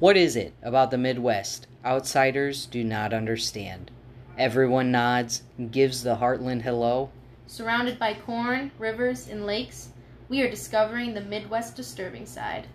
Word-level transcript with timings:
What 0.00 0.16
is 0.16 0.34
it 0.36 0.54
about 0.62 0.90
the 0.90 0.98
Midwest 0.98 1.66
outsiders 1.84 2.66
do 2.66 2.82
not 2.82 3.12
understand? 3.12 3.90
Everyone 4.36 4.90
nods 4.90 5.42
and 5.56 5.70
gives 5.70 6.02
the 6.02 6.16
Heartland 6.16 6.62
hello. 6.62 7.10
Surrounded 7.46 7.98
by 7.98 8.14
corn, 8.14 8.72
rivers, 8.78 9.28
and 9.28 9.46
lakes, 9.46 9.90
we 10.28 10.42
are 10.42 10.50
discovering 10.50 11.14
the 11.14 11.20
Midwest 11.20 11.76
disturbing 11.76 12.26
side. 12.26 12.66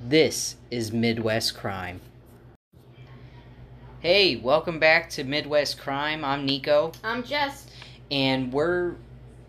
This 0.00 0.56
is 0.70 0.92
Midwest 0.92 1.54
Crime. 1.54 2.00
Hey, 4.00 4.36
welcome 4.36 4.78
back 4.78 5.10
to 5.10 5.24
Midwest 5.24 5.78
Crime. 5.78 6.24
I'm 6.24 6.46
Nico, 6.46 6.92
I'm 7.04 7.22
Jess. 7.22 7.66
and 8.10 8.52
we're 8.52 8.94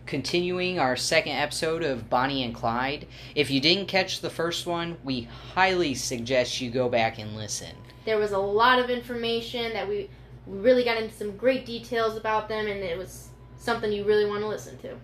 continuing 0.06 0.78
our 0.78 0.96
second 0.96 1.32
episode 1.32 1.82
of 1.82 2.10
Bonnie 2.10 2.42
and 2.44 2.54
Clyde. 2.54 3.06
If 3.34 3.50
you 3.50 3.60
didn't 3.60 3.86
catch 3.86 4.20
the 4.20 4.30
first 4.30 4.66
one, 4.66 4.98
we 5.02 5.22
highly 5.54 5.94
suggest 5.94 6.60
you 6.60 6.70
go 6.70 6.88
back 6.88 7.18
and 7.18 7.36
listen. 7.36 7.74
There 8.04 8.18
was 8.18 8.32
a 8.32 8.38
lot 8.38 8.78
of 8.78 8.90
information 8.90 9.72
that 9.72 9.88
we 9.88 10.10
really 10.46 10.84
got 10.84 10.98
into 10.98 11.14
some 11.14 11.36
great 11.36 11.64
details 11.64 12.16
about 12.16 12.48
them, 12.48 12.66
and 12.66 12.80
it 12.80 12.98
was 12.98 13.28
something 13.56 13.90
you 13.90 14.04
really 14.04 14.26
want 14.26 14.42
to 14.42 14.48
listen 14.48 14.76
to. 14.78 14.94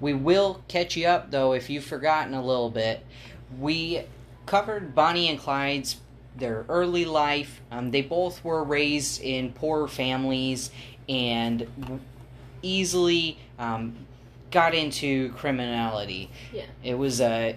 We 0.00 0.14
will 0.14 0.62
catch 0.68 0.96
you 0.96 1.06
up 1.06 1.30
though 1.30 1.52
if 1.52 1.68
you've 1.68 1.84
forgotten 1.84 2.34
a 2.34 2.44
little 2.44 2.70
bit. 2.70 3.04
We 3.58 4.04
covered 4.46 4.94
Bonnie 4.94 5.28
and 5.28 5.38
Clyde's 5.38 5.96
their 6.36 6.64
early 6.68 7.04
life. 7.04 7.60
Um, 7.70 7.90
they 7.90 8.02
both 8.02 8.44
were 8.44 8.62
raised 8.62 9.22
in 9.22 9.52
poor 9.52 9.88
families 9.88 10.70
and 11.08 11.66
easily 12.62 13.38
um, 13.58 13.96
got 14.50 14.74
into 14.74 15.30
criminality. 15.32 16.30
Yeah. 16.52 16.64
It 16.82 16.94
was 16.94 17.20
a 17.20 17.56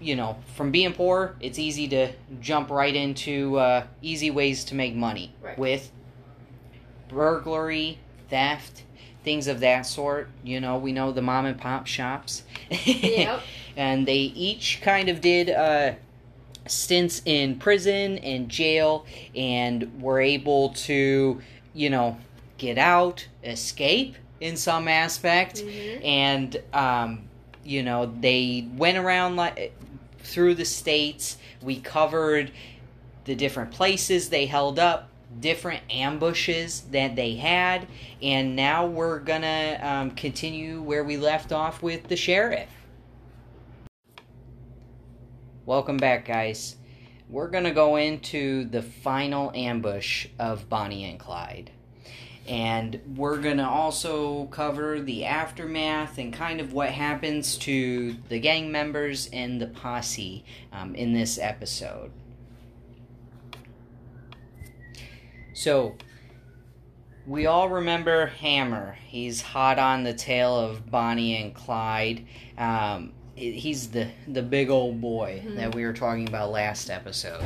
you 0.00 0.16
know, 0.16 0.36
from 0.54 0.70
being 0.70 0.92
poor, 0.92 1.34
it's 1.40 1.58
easy 1.58 1.88
to 1.88 2.12
jump 2.40 2.68
right 2.68 2.94
into 2.94 3.56
uh, 3.56 3.86
easy 4.02 4.30
ways 4.30 4.64
to 4.64 4.74
make 4.74 4.94
money 4.94 5.32
Right. 5.40 5.58
with 5.58 5.90
burglary, 7.08 7.98
theft, 8.28 8.82
things 9.22 9.46
of 9.46 9.60
that 9.60 9.82
sort. 9.86 10.28
You 10.42 10.60
know, 10.60 10.76
we 10.76 10.92
know 10.92 11.12
the 11.12 11.22
mom 11.22 11.46
and 11.46 11.58
pop 11.58 11.86
shops. 11.86 12.42
Yep. 12.70 13.40
and 13.76 14.06
they 14.06 14.16
each 14.18 14.80
kind 14.82 15.08
of 15.08 15.20
did 15.20 15.48
uh, 15.48 15.94
stints 16.66 17.22
in 17.24 17.58
prison 17.58 18.18
and 18.18 18.48
jail 18.48 19.06
and 19.34 20.02
were 20.02 20.20
able 20.20 20.70
to, 20.70 21.40
you 21.72 21.90
know, 21.90 22.18
get 22.58 22.78
out, 22.78 23.26
escape 23.42 24.16
in 24.40 24.56
some 24.56 24.88
aspect 24.88 25.62
Mhm. 25.62 26.04
and 26.04 26.62
um, 26.72 27.28
you 27.64 27.82
know 27.82 28.12
they 28.20 28.66
went 28.76 28.98
around 28.98 29.36
like 29.36 29.72
through 30.18 30.54
the 30.54 30.64
states. 30.64 31.38
We 31.62 31.80
covered 31.80 32.50
the 33.24 33.34
different 33.34 33.70
places 33.70 34.28
they 34.28 34.46
held 34.46 34.78
up, 34.78 35.08
different 35.40 35.82
ambushes 35.90 36.82
that 36.90 37.16
they 37.16 37.36
had, 37.36 37.86
and 38.22 38.54
now 38.56 38.86
we're 38.86 39.18
gonna 39.20 39.78
um, 39.82 40.10
continue 40.12 40.82
where 40.82 41.04
we 41.04 41.16
left 41.16 41.52
off 41.52 41.82
with 41.82 42.08
the 42.08 42.16
sheriff. 42.16 42.68
Welcome 45.66 45.96
back, 45.96 46.26
guys. 46.26 46.76
We're 47.30 47.48
gonna 47.48 47.72
go 47.72 47.96
into 47.96 48.66
the 48.66 48.82
final 48.82 49.50
ambush 49.54 50.26
of 50.38 50.68
Bonnie 50.68 51.04
and 51.04 51.18
Clyde 51.18 51.70
and 52.46 53.00
we're 53.16 53.38
going 53.38 53.56
to 53.56 53.66
also 53.68 54.44
cover 54.46 55.00
the 55.00 55.24
aftermath 55.24 56.18
and 56.18 56.32
kind 56.32 56.60
of 56.60 56.72
what 56.72 56.90
happens 56.90 57.56
to 57.58 58.16
the 58.28 58.38
gang 58.38 58.70
members 58.70 59.28
and 59.32 59.60
the 59.60 59.66
posse 59.66 60.44
um, 60.72 60.94
in 60.94 61.12
this 61.14 61.38
episode. 61.38 62.10
So, 65.54 65.94
we 67.26 67.46
all 67.46 67.68
remember 67.68 68.26
Hammer. 68.26 68.98
He's 69.06 69.40
hot 69.40 69.78
on 69.78 70.02
the 70.02 70.12
tail 70.12 70.56
of 70.58 70.90
Bonnie 70.90 71.40
and 71.40 71.54
Clyde. 71.54 72.26
Um, 72.58 73.12
he's 73.36 73.88
the 73.88 74.08
the 74.28 74.42
big 74.42 74.68
old 74.68 75.00
boy 75.00 75.42
Mhm. 75.44 75.56
that 75.56 75.74
we 75.74 75.84
were 75.84 75.92
talking 75.92 76.28
about 76.28 76.50
last 76.50 76.90
episode, 76.90 77.44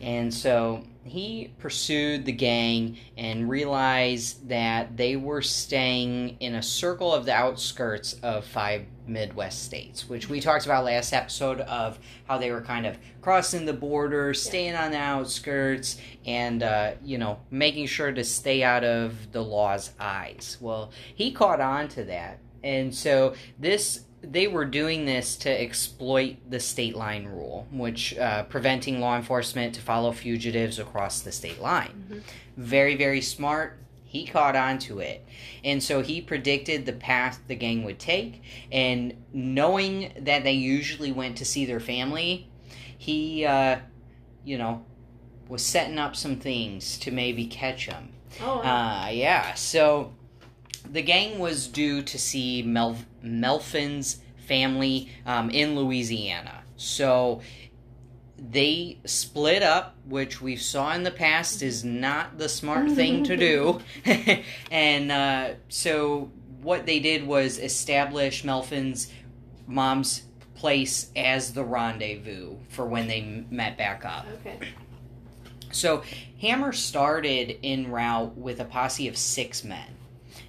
and 0.00 0.32
so 0.32 0.84
he 1.06 1.52
pursued 1.58 2.24
the 2.24 2.32
gang 2.32 2.96
and 3.16 3.48
realized 3.48 4.48
that 4.48 4.96
they 4.96 5.16
were 5.16 5.42
staying 5.42 6.36
in 6.40 6.54
a 6.54 6.62
circle 6.62 7.12
of 7.12 7.26
the 7.26 7.32
outskirts 7.32 8.14
of 8.22 8.44
five 8.44 8.86
Midwest 9.06 9.64
states, 9.64 10.08
which 10.08 10.28
we 10.28 10.40
talked 10.40 10.64
about 10.64 10.84
last 10.84 11.12
episode 11.12 11.60
of 11.60 11.98
how 12.26 12.38
they 12.38 12.50
were 12.50 12.60
kind 12.60 12.86
of 12.86 12.98
crossing 13.20 13.64
the 13.64 13.72
border, 13.72 14.34
staying 14.34 14.74
on 14.74 14.90
the 14.90 14.98
outskirts, 14.98 15.96
and 16.24 16.62
uh, 16.62 16.92
you 17.04 17.18
know 17.18 17.38
making 17.50 17.86
sure 17.86 18.12
to 18.12 18.24
stay 18.24 18.62
out 18.62 18.84
of 18.84 19.32
the 19.32 19.42
law's 19.42 19.92
eyes. 20.00 20.56
Well, 20.60 20.90
he 21.14 21.30
caught 21.30 21.60
on 21.60 21.88
to 21.90 22.04
that, 22.04 22.40
and 22.62 22.94
so 22.94 23.34
this 23.58 24.05
they 24.28 24.48
were 24.48 24.64
doing 24.64 25.06
this 25.06 25.36
to 25.36 25.50
exploit 25.50 26.36
the 26.48 26.60
state 26.60 26.96
line 26.96 27.26
rule, 27.26 27.66
which 27.70 28.16
uh, 28.18 28.42
preventing 28.44 29.00
law 29.00 29.16
enforcement 29.16 29.74
to 29.74 29.80
follow 29.80 30.12
fugitives 30.12 30.78
across 30.78 31.20
the 31.20 31.32
state 31.32 31.60
line. 31.60 32.04
Mhm. 32.10 32.22
Very, 32.56 32.96
very 32.96 33.20
smart. 33.20 33.78
He 34.04 34.26
caught 34.26 34.56
on 34.56 34.78
to 34.80 35.00
it. 35.00 35.26
And 35.64 35.82
so 35.82 36.00
he 36.02 36.20
predicted 36.20 36.86
the 36.86 36.92
path 36.92 37.40
the 37.48 37.54
gang 37.54 37.84
would 37.84 37.98
take. 37.98 38.42
And 38.72 39.14
knowing 39.32 40.12
that 40.20 40.42
they 40.44 40.52
usually 40.52 41.12
went 41.12 41.36
to 41.38 41.44
see 41.44 41.64
their 41.64 41.80
family, 41.80 42.48
he, 42.96 43.44
uh, 43.44 43.78
you 44.44 44.58
know, 44.58 44.84
was 45.48 45.64
setting 45.64 45.98
up 45.98 46.16
some 46.16 46.36
things 46.36 46.98
to 46.98 47.10
maybe 47.10 47.46
catch 47.46 47.86
them. 47.88 48.12
Oh, 48.40 48.58
wow. 48.58 49.04
Uh, 49.04 49.08
yeah. 49.10 49.54
So 49.54 50.12
the 50.92 51.02
gang 51.02 51.38
was 51.38 51.66
due 51.66 52.02
to 52.02 52.18
see 52.18 52.62
Mel- 52.62 52.98
Methvin's 53.22 54.18
family 54.46 55.10
um, 55.24 55.50
in 55.50 55.76
Louisiana. 55.76 56.62
So 56.76 57.40
they 58.38 58.98
split 59.04 59.62
up, 59.62 59.96
which 60.06 60.40
we 60.40 60.56
saw 60.56 60.92
in 60.94 61.02
the 61.02 61.10
past 61.10 61.62
is 61.62 61.84
not 61.84 62.38
the 62.38 62.48
smart 62.48 62.90
thing 62.92 63.24
to 63.24 63.36
do. 63.36 63.80
and 64.70 65.10
uh, 65.10 65.50
so 65.68 66.30
what 66.62 66.86
they 66.86 66.98
did 67.00 67.26
was 67.26 67.58
establish 67.58 68.44
Methvin's 68.44 69.10
mom's 69.66 70.22
place 70.54 71.10
as 71.16 71.52
the 71.52 71.64
rendezvous 71.64 72.56
for 72.68 72.86
when 72.86 73.08
they 73.08 73.20
m- 73.20 73.46
met 73.50 73.76
back 73.76 74.04
up. 74.04 74.26
okay. 74.40 74.58
So 75.72 76.02
Hammer 76.40 76.72
started 76.72 77.58
en 77.62 77.90
route 77.90 78.36
with 78.38 78.60
a 78.60 78.64
posse 78.64 79.08
of 79.08 79.16
six 79.16 79.64
men. 79.64 79.95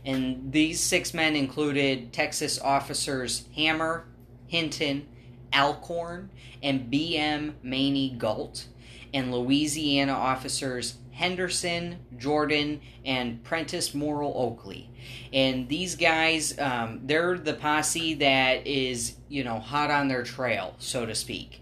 And 0.08 0.54
these 0.54 0.80
six 0.80 1.14
men 1.14 1.36
included 1.36 2.14
Texas 2.14 2.60
officers 2.62 3.44
Hammer, 3.56 4.06
Hinton, 4.48 5.06
Alcorn, 5.54 6.30
and 6.64 6.90
B.M. 6.90 7.58
Maney 7.62 8.16
Gault, 8.18 8.68
and 9.14 9.34
Louisiana 9.34 10.14
officers 10.14 10.96
Henderson, 11.12 11.98
Jordan, 12.18 12.80
and 13.04 13.44
Prentiss 13.44 13.94
Morel 13.94 14.32
Oakley. 14.34 14.90
And 15.34 15.68
these 15.68 15.96
guys, 15.96 16.58
um, 16.58 17.02
they're 17.04 17.38
the 17.38 17.56
posse 17.56 18.14
that 18.16 18.66
is, 18.66 19.16
you 19.28 19.44
know, 19.44 19.60
hot 19.60 19.92
on 19.92 20.08
their 20.08 20.24
trail, 20.24 20.76
so 20.80 21.06
to 21.06 21.16
speak. 21.16 21.62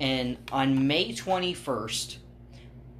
And 0.00 0.38
on 0.50 0.86
May 0.86 1.12
21st, 1.12 2.16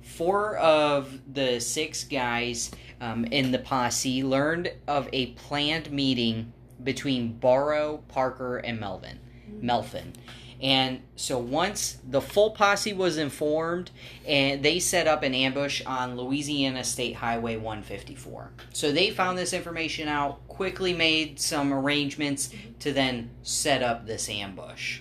four 0.03 0.57
of 0.57 1.21
the 1.33 1.61
six 1.61 2.05
guys 2.05 2.71
um, 3.05 3.25
in 3.27 3.53
the 3.53 3.59
posse 3.59 4.23
learned 4.23 4.73
of 4.89 5.09
a 5.13 5.27
planned 5.33 5.91
meeting 5.91 6.53
between 6.83 7.35
Barrow, 7.35 8.03
Parker, 8.09 8.57
and 8.57 8.81
Melvin. 8.81 9.21
Melvin. 9.61 10.15
And 10.63 11.03
so 11.15 11.39
once 11.39 11.99
the 12.09 12.23
full 12.23 12.53
posse 12.53 12.95
was 12.95 13.19
informed, 13.19 13.91
and 14.27 14.63
they 14.63 14.79
set 14.79 15.07
up 15.07 15.23
an 15.23 15.35
ambush 15.35 15.83
on 15.85 16.17
Louisiana 16.17 16.83
State 16.83 17.17
Highway 17.17 17.57
154. 17.57 18.51
So 18.73 18.91
they 18.91 19.11
found 19.11 19.37
this 19.37 19.53
information 19.53 20.09
out, 20.09 20.47
quickly 20.49 20.95
made 20.95 21.39
some 21.39 21.75
arrangements 21.75 22.51
to 22.79 22.93
then 22.93 23.31
set 23.43 23.83
up 23.83 24.07
this 24.07 24.31
ambush. 24.31 25.01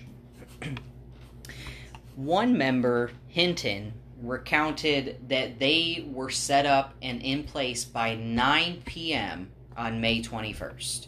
One 2.16 2.58
member, 2.58 3.12
Hinton, 3.30 3.94
recounted 4.24 5.18
that 5.28 5.60
they 5.60 6.06
were 6.08 6.30
set 6.30 6.66
up 6.66 6.96
and 7.02 7.22
in 7.22 7.44
place 7.44 7.84
by 7.84 8.16
9 8.16 8.82
p.m. 8.86 9.52
on 9.76 10.02
May 10.02 10.22
21st. 10.22 11.08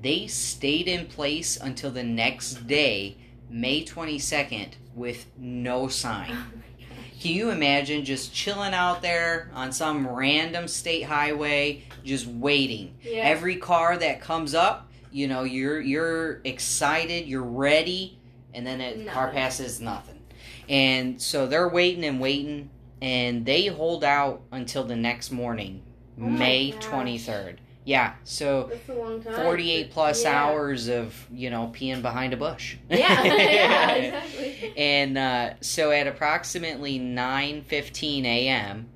They 0.00 0.26
stayed 0.26 0.88
in 0.88 1.06
place 1.06 1.58
until 1.58 1.90
the 1.90 2.02
next 2.02 2.66
day, 2.66 3.18
May 3.50 3.84
22nd, 3.84 4.72
with 4.94 5.26
no 5.36 5.88
sign. 5.88 6.34
Can 7.20 7.32
you 7.32 7.50
imagine 7.50 8.06
just 8.06 8.32
chilling 8.32 8.72
out 8.72 9.02
there 9.02 9.50
on 9.54 9.72
some 9.72 10.08
random 10.08 10.66
state 10.66 11.02
highway, 11.02 11.82
just 12.02 12.26
waiting? 12.26 12.94
Yeah. 13.02 13.18
Every 13.24 13.56
car 13.56 13.98
that 13.98 14.22
comes 14.22 14.54
up, 14.54 14.90
you 15.12 15.28
know, 15.28 15.42
you're 15.42 15.80
you're 15.80 16.40
excited, 16.44 17.26
you're 17.26 17.42
ready, 17.42 18.18
and 18.54 18.66
then 18.66 18.80
a 18.80 19.04
car 19.04 19.30
passes 19.30 19.82
nothing. 19.82 20.19
And 20.70 21.20
so 21.20 21.46
they're 21.46 21.68
waiting 21.68 22.04
and 22.04 22.20
waiting, 22.20 22.70
and 23.02 23.44
they 23.44 23.66
hold 23.66 24.04
out 24.04 24.42
until 24.52 24.84
the 24.84 24.96
next 24.96 25.30
morning, 25.32 25.82
Oh 26.16 26.22
May 26.22 26.72
23rd. 26.78 27.56
Yeah, 27.84 28.14
so 28.24 28.68
That's 28.70 28.88
a 28.90 28.94
long 28.94 29.20
time. 29.22 29.32
48 29.32 29.90
plus 29.90 30.24
Yeah. 30.24 30.40
hours 30.44 30.86
of, 30.88 31.26
you 31.32 31.50
know, 31.50 31.72
peeing 31.74 32.02
behind 32.02 32.32
a 32.32 32.36
bush. 32.36 32.76
Yeah, 32.88 33.22
yeah, 33.24 33.92
exactly. 33.94 34.72
And 34.76 35.18
uh, 35.18 35.54
so 35.60 35.90
at 35.90 36.06
approximately 36.06 37.00
9:15 37.00 38.24
a.m., 38.24 38.88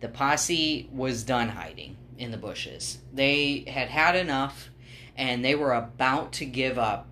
the 0.00 0.08
posse 0.08 0.88
was 0.92 1.22
done 1.22 1.50
hiding 1.50 1.96
in 2.18 2.30
the 2.32 2.38
bushes. 2.38 2.98
They 3.12 3.64
had 3.68 3.88
had 3.88 4.16
enough 4.16 4.70
and 5.16 5.44
they 5.44 5.54
were 5.54 5.74
about 5.74 6.32
to 6.34 6.46
give 6.46 6.78
up, 6.78 7.06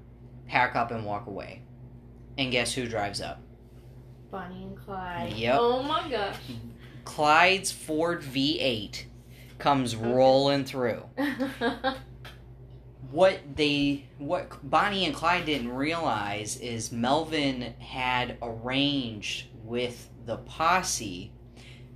pack 0.48 0.74
up 0.74 0.90
and 0.90 1.04
walk 1.04 1.26
away. 1.26 1.60
And 2.38 2.50
guess 2.50 2.72
who 2.72 2.88
drives 2.88 3.20
up? 3.20 3.42
Bonnie 4.30 4.64
and 4.64 4.76
Clyde. 4.76 5.32
Yep. 5.34 5.56
Oh 5.58 5.82
my 5.82 6.08
gosh. 6.08 6.36
Clyde's 7.04 7.72
Ford 7.72 8.22
V8 8.22 9.04
comes 9.58 9.96
rolling 9.96 10.64
through. 10.64 11.02
What 13.10 13.40
they 13.56 14.04
what 14.18 14.50
Bonnie 14.68 15.06
and 15.06 15.14
Clyde 15.14 15.46
didn't 15.46 15.72
realize 15.72 16.58
is 16.58 16.92
Melvin 16.92 17.74
had 17.78 18.36
arranged 18.42 19.46
with 19.64 20.10
the 20.26 20.36
posse 20.36 21.32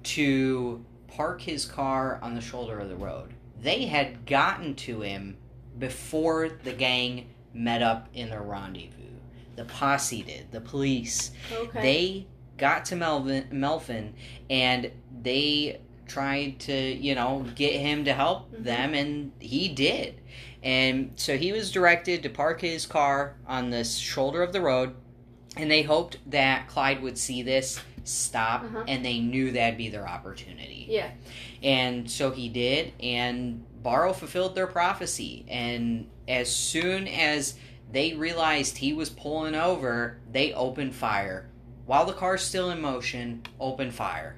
to 0.05 0.83
park 1.09 1.43
his 1.43 1.67
car 1.67 2.19
on 2.23 2.35
the 2.35 2.41
shoulder 2.41 2.79
of 2.79 2.89
the 2.89 2.97
road. 2.97 3.35
They 3.61 3.85
had 3.85 4.25
gotten 4.25 4.75
to 4.77 5.03
him 5.03 5.37
before 5.79 6.49
the 6.49 6.73
gang 6.73 7.29
met 7.53 7.83
up 7.83 8.09
in 8.15 8.31
their 8.31 8.43
rendezvous. 8.43 9.02
The 9.57 9.65
posse 9.65 10.23
did, 10.23 10.51
the 10.51 10.61
police. 10.61 11.31
okay. 11.53 11.81
They 11.83 12.27
got 12.59 12.85
to 12.87 12.97
Melvin 12.97 13.47
Melvin 13.51 14.15
and 14.49 14.91
they 15.23 15.81
tried 16.07 16.59
to, 16.61 16.75
you 16.75 17.15
know, 17.15 17.47
get 17.55 17.75
him 17.81 18.05
to 18.05 18.13
help 18.13 18.53
Mhm. 18.53 18.65
them 18.65 18.95
and 18.95 19.33
he 19.41 19.69
did. 19.69 20.15
And 20.63 21.13
so 21.17 21.37
he 21.37 21.53
was 21.53 21.73
directed 21.73 22.23
to 22.23 22.29
park 22.29 22.61
his 22.61 22.87
car 22.87 23.37
on 23.47 23.71
the 23.71 23.85
shoulder 23.85 24.43
of 24.43 24.53
the 24.53 24.61
road 24.61 24.95
and 25.57 25.71
they 25.71 25.83
hoped 25.83 26.19
that 26.31 26.69
Clyde 26.69 27.03
would 27.03 27.19
see 27.19 27.43
this, 27.43 27.81
stop, 28.05 28.65
Uh-huh. 28.65 28.85
and 28.89 29.05
they 29.05 29.19
knew 29.21 29.51
that'd 29.53 29.77
be 29.79 29.89
their 29.89 30.09
opportunity. 30.09 30.87
Yeah. 30.89 31.11
And 31.63 32.11
so 32.11 32.31
he 32.31 32.49
did, 32.49 32.93
and 33.01 33.65
Barrow 33.83 34.13
fulfilled 34.13 34.55
their 34.55 34.67
prophecy. 34.67 35.45
And 35.49 36.07
as 36.29 36.55
soon 36.55 37.07
as 37.09 37.55
they 37.93 38.15
realized 38.15 38.79
he 38.79 38.93
was 38.93 39.11
pulling 39.11 39.55
over, 39.55 40.19
they 40.31 40.53
opened 40.53 40.95
fire. 40.95 41.49
While 41.87 42.07
the 42.07 42.13
car's 42.13 42.43
still 42.43 42.71
in 42.71 42.81
motion, 42.81 43.43
opened 43.61 43.95
fire. 43.95 44.37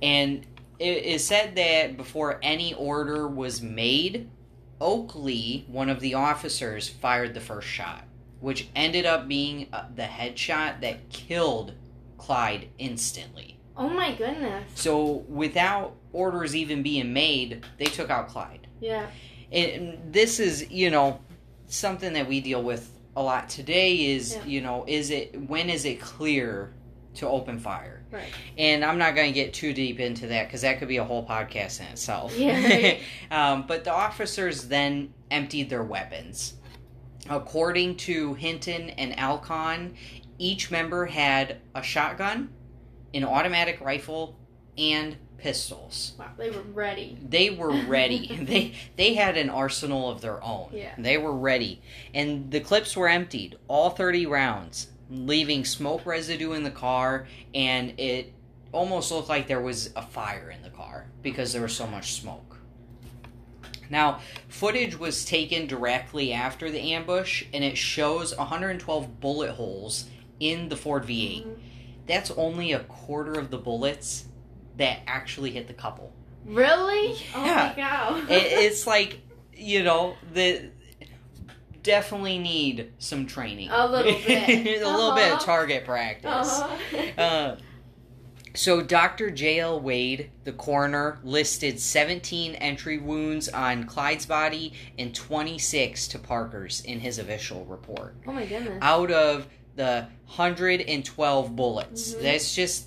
And 0.00 0.44
it 0.78 1.04
is 1.04 1.26
said 1.26 1.54
that 1.56 1.96
before 1.96 2.40
any 2.42 2.74
order 2.74 3.28
was 3.28 3.62
made, 3.62 4.28
Oakley, 4.80 5.64
one 5.68 5.88
of 5.88 6.00
the 6.00 6.14
officers, 6.14 6.88
fired 6.88 7.34
the 7.34 7.40
first 7.40 7.68
shot, 7.68 8.04
which 8.40 8.68
ended 8.74 9.06
up 9.06 9.28
being 9.28 9.68
uh, 9.72 9.84
the 9.94 10.02
headshot 10.02 10.80
that 10.80 11.08
killed 11.08 11.74
Clyde 12.18 12.68
instantly. 12.78 13.60
Oh 13.76 13.88
my 13.88 14.12
goodness. 14.12 14.64
So 14.74 15.24
without 15.28 15.94
orders 16.12 16.56
even 16.56 16.82
being 16.82 17.12
made, 17.12 17.64
they 17.78 17.86
took 17.86 18.10
out 18.10 18.28
Clyde. 18.28 18.66
Yeah. 18.80 19.06
And 19.52 20.12
this 20.12 20.40
is, 20.40 20.70
you 20.70 20.90
know, 20.90 21.20
something 21.72 22.12
that 22.12 22.28
we 22.28 22.40
deal 22.40 22.62
with 22.62 22.90
a 23.16 23.22
lot 23.22 23.48
today 23.48 24.12
is, 24.14 24.34
Yeah. 24.36 24.44
you 24.44 24.60
know, 24.60 24.84
is 24.86 25.10
it 25.10 25.48
when 25.48 25.70
is 25.70 25.84
it 25.84 26.00
clear 26.00 26.72
to 27.14 27.28
open 27.28 27.58
fire? 27.58 28.02
Right. 28.10 28.32
And 28.58 28.84
I'm 28.84 28.98
not 28.98 29.14
going 29.14 29.32
to 29.32 29.34
get 29.34 29.54
too 29.54 29.72
deep 29.72 29.98
into 29.98 30.26
that 30.28 30.46
because 30.46 30.60
that 30.62 30.78
could 30.78 30.88
be 30.88 30.98
a 30.98 31.04
whole 31.04 31.26
podcast 31.26 31.80
in 31.80 31.86
itself. 31.86 32.36
Yeah, 32.36 32.62
right. 32.62 33.00
um, 33.30 33.64
but 33.66 33.84
the 33.84 33.92
officers 33.92 34.68
then 34.68 35.12
emptied 35.30 35.70
their 35.70 35.82
weapons. 35.82 36.54
According 37.30 37.96
to 37.98 38.34
Hinton 38.34 38.90
and 38.90 39.18
Alcorn, 39.18 39.94
each 40.38 40.70
member 40.70 41.06
had 41.06 41.58
a 41.74 41.82
shotgun, 41.82 42.50
an 43.14 43.24
automatic 43.24 43.80
rifle, 43.80 44.36
and 44.76 45.16
pistols. 45.42 46.12
Wow. 46.18 46.30
They 46.38 46.50
were 46.50 46.62
ready. 46.62 47.18
They 47.20 47.50
were 47.50 47.72
ready. 47.72 48.38
they 48.42 48.74
they 48.96 49.14
had 49.14 49.36
an 49.36 49.50
arsenal 49.50 50.08
of 50.08 50.20
their 50.20 50.42
own. 50.42 50.70
Yeah. 50.72 50.94
They 50.96 51.18
were 51.18 51.36
ready. 51.36 51.82
And 52.14 52.50
the 52.50 52.60
clips 52.60 52.96
were 52.96 53.08
emptied, 53.08 53.58
all 53.66 53.90
30 53.90 54.26
rounds, 54.26 54.86
leaving 55.10 55.64
smoke 55.64 56.06
residue 56.06 56.52
in 56.52 56.62
the 56.62 56.70
car 56.70 57.26
and 57.54 57.98
it 57.98 58.32
almost 58.70 59.10
looked 59.10 59.28
like 59.28 59.48
there 59.48 59.60
was 59.60 59.90
a 59.96 60.02
fire 60.02 60.50
in 60.50 60.62
the 60.62 60.70
car 60.70 61.06
because 61.22 61.52
there 61.52 61.62
was 61.62 61.76
so 61.76 61.86
much 61.86 62.12
smoke. 62.14 62.58
Now, 63.90 64.20
footage 64.48 64.98
was 64.98 65.26
taken 65.26 65.66
directly 65.66 66.32
after 66.32 66.70
the 66.70 66.94
ambush 66.94 67.44
and 67.52 67.62
it 67.62 67.76
shows 67.76 68.34
112 68.34 69.20
bullet 69.20 69.50
holes 69.50 70.06
in 70.40 70.70
the 70.70 70.76
Ford 70.76 71.04
V8. 71.04 71.44
Mhm. 71.44 71.56
That's 72.06 72.30
only 72.32 72.72
a 72.72 72.80
quarter 72.80 73.38
of 73.38 73.50
the 73.50 73.58
bullets 73.58 74.24
that 74.76 75.00
actually 75.06 75.50
hit 75.50 75.66
the 75.68 75.74
couple. 75.74 76.12
Really? 76.46 77.16
Oh 77.34 77.40
my 77.42 77.72
god. 77.76 78.30
it, 78.30 78.52
it's 78.64 78.86
like 78.86 79.20
you 79.54 79.82
know 79.84 80.16
the 80.32 80.70
definitely 81.82 82.38
need 82.38 82.92
some 82.98 83.26
training 83.26 83.68
A 83.70 83.86
little 83.88 84.12
bit. 84.12 84.48
a 84.82 84.88
little 84.88 85.14
bit 85.14 85.26
of 85.26 85.32
Uh-huh. 85.34 85.44
target 85.44 85.84
practice 85.84 86.60
Uh-huh. 86.60 87.20
uh, 87.20 87.56
so 88.54 88.80
dr 88.82 89.30
j.l 89.30 89.80
wade 89.80 90.30
the 90.44 90.52
coroner 90.52 91.18
listed 91.24 91.80
17 91.80 92.54
entry 92.56 92.98
wounds 92.98 93.48
on 93.48 93.84
clyde's 93.84 94.26
body 94.26 94.74
and 94.98 95.14
26 95.14 96.06
to 96.08 96.18
parker's 96.18 96.82
in 96.82 97.00
his 97.00 97.18
official 97.18 97.64
report 97.64 98.14
oh 98.28 98.32
my 98.32 98.46
goodness. 98.46 98.78
out 98.82 99.10
of 99.10 99.48
the 99.74 100.06
112 100.36 101.56
bullets 101.56 102.14
Mhm. 102.14 102.22
that's 102.22 102.54
just 102.54 102.86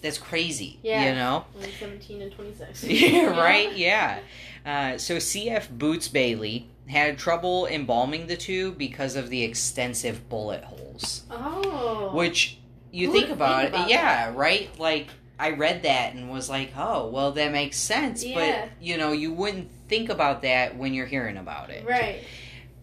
that's 0.00 0.18
crazy 0.18 0.78
Yeah. 0.82 1.08
you 1.08 1.14
know 1.14 1.44
Only 1.56 1.72
17 1.72 2.22
and 2.22 2.32
26. 2.32 2.84
yeah, 2.84 3.26
right? 3.38 3.76
Yeah. 3.76 4.20
Uh, 4.64 4.98
so 4.98 5.16
CF 5.16 5.70
Boots 5.78 6.08
Bailey 6.08 6.68
had 6.88 7.18
trouble 7.18 7.66
embalming 7.66 8.26
the 8.26 8.36
two 8.36 8.72
because 8.72 9.16
of 9.16 9.28
the 9.30 9.42
extensive 9.42 10.28
bullet 10.28 10.64
holes. 10.64 11.22
Oh. 11.30 12.10
Which 12.14 12.58
you 12.90 13.08
Who 13.08 13.12
think 13.12 13.30
about 13.30 13.62
think 13.62 13.74
it, 13.74 13.76
about 13.76 13.90
yeah, 13.90 14.32
right? 14.34 14.70
Like 14.78 15.08
I 15.38 15.50
read 15.50 15.82
that 15.84 16.14
and 16.14 16.30
was 16.30 16.48
like, 16.50 16.72
"Oh, 16.76 17.08
well 17.08 17.32
that 17.32 17.52
makes 17.52 17.76
sense." 17.76 18.24
Yeah. 18.24 18.34
But, 18.62 18.70
you 18.80 18.96
know, 18.96 19.12
you 19.12 19.32
wouldn't 19.32 19.70
think 19.88 20.08
about 20.08 20.42
that 20.42 20.76
when 20.76 20.94
you're 20.94 21.06
hearing 21.06 21.36
about 21.36 21.70
it. 21.70 21.86
Right. 21.86 22.24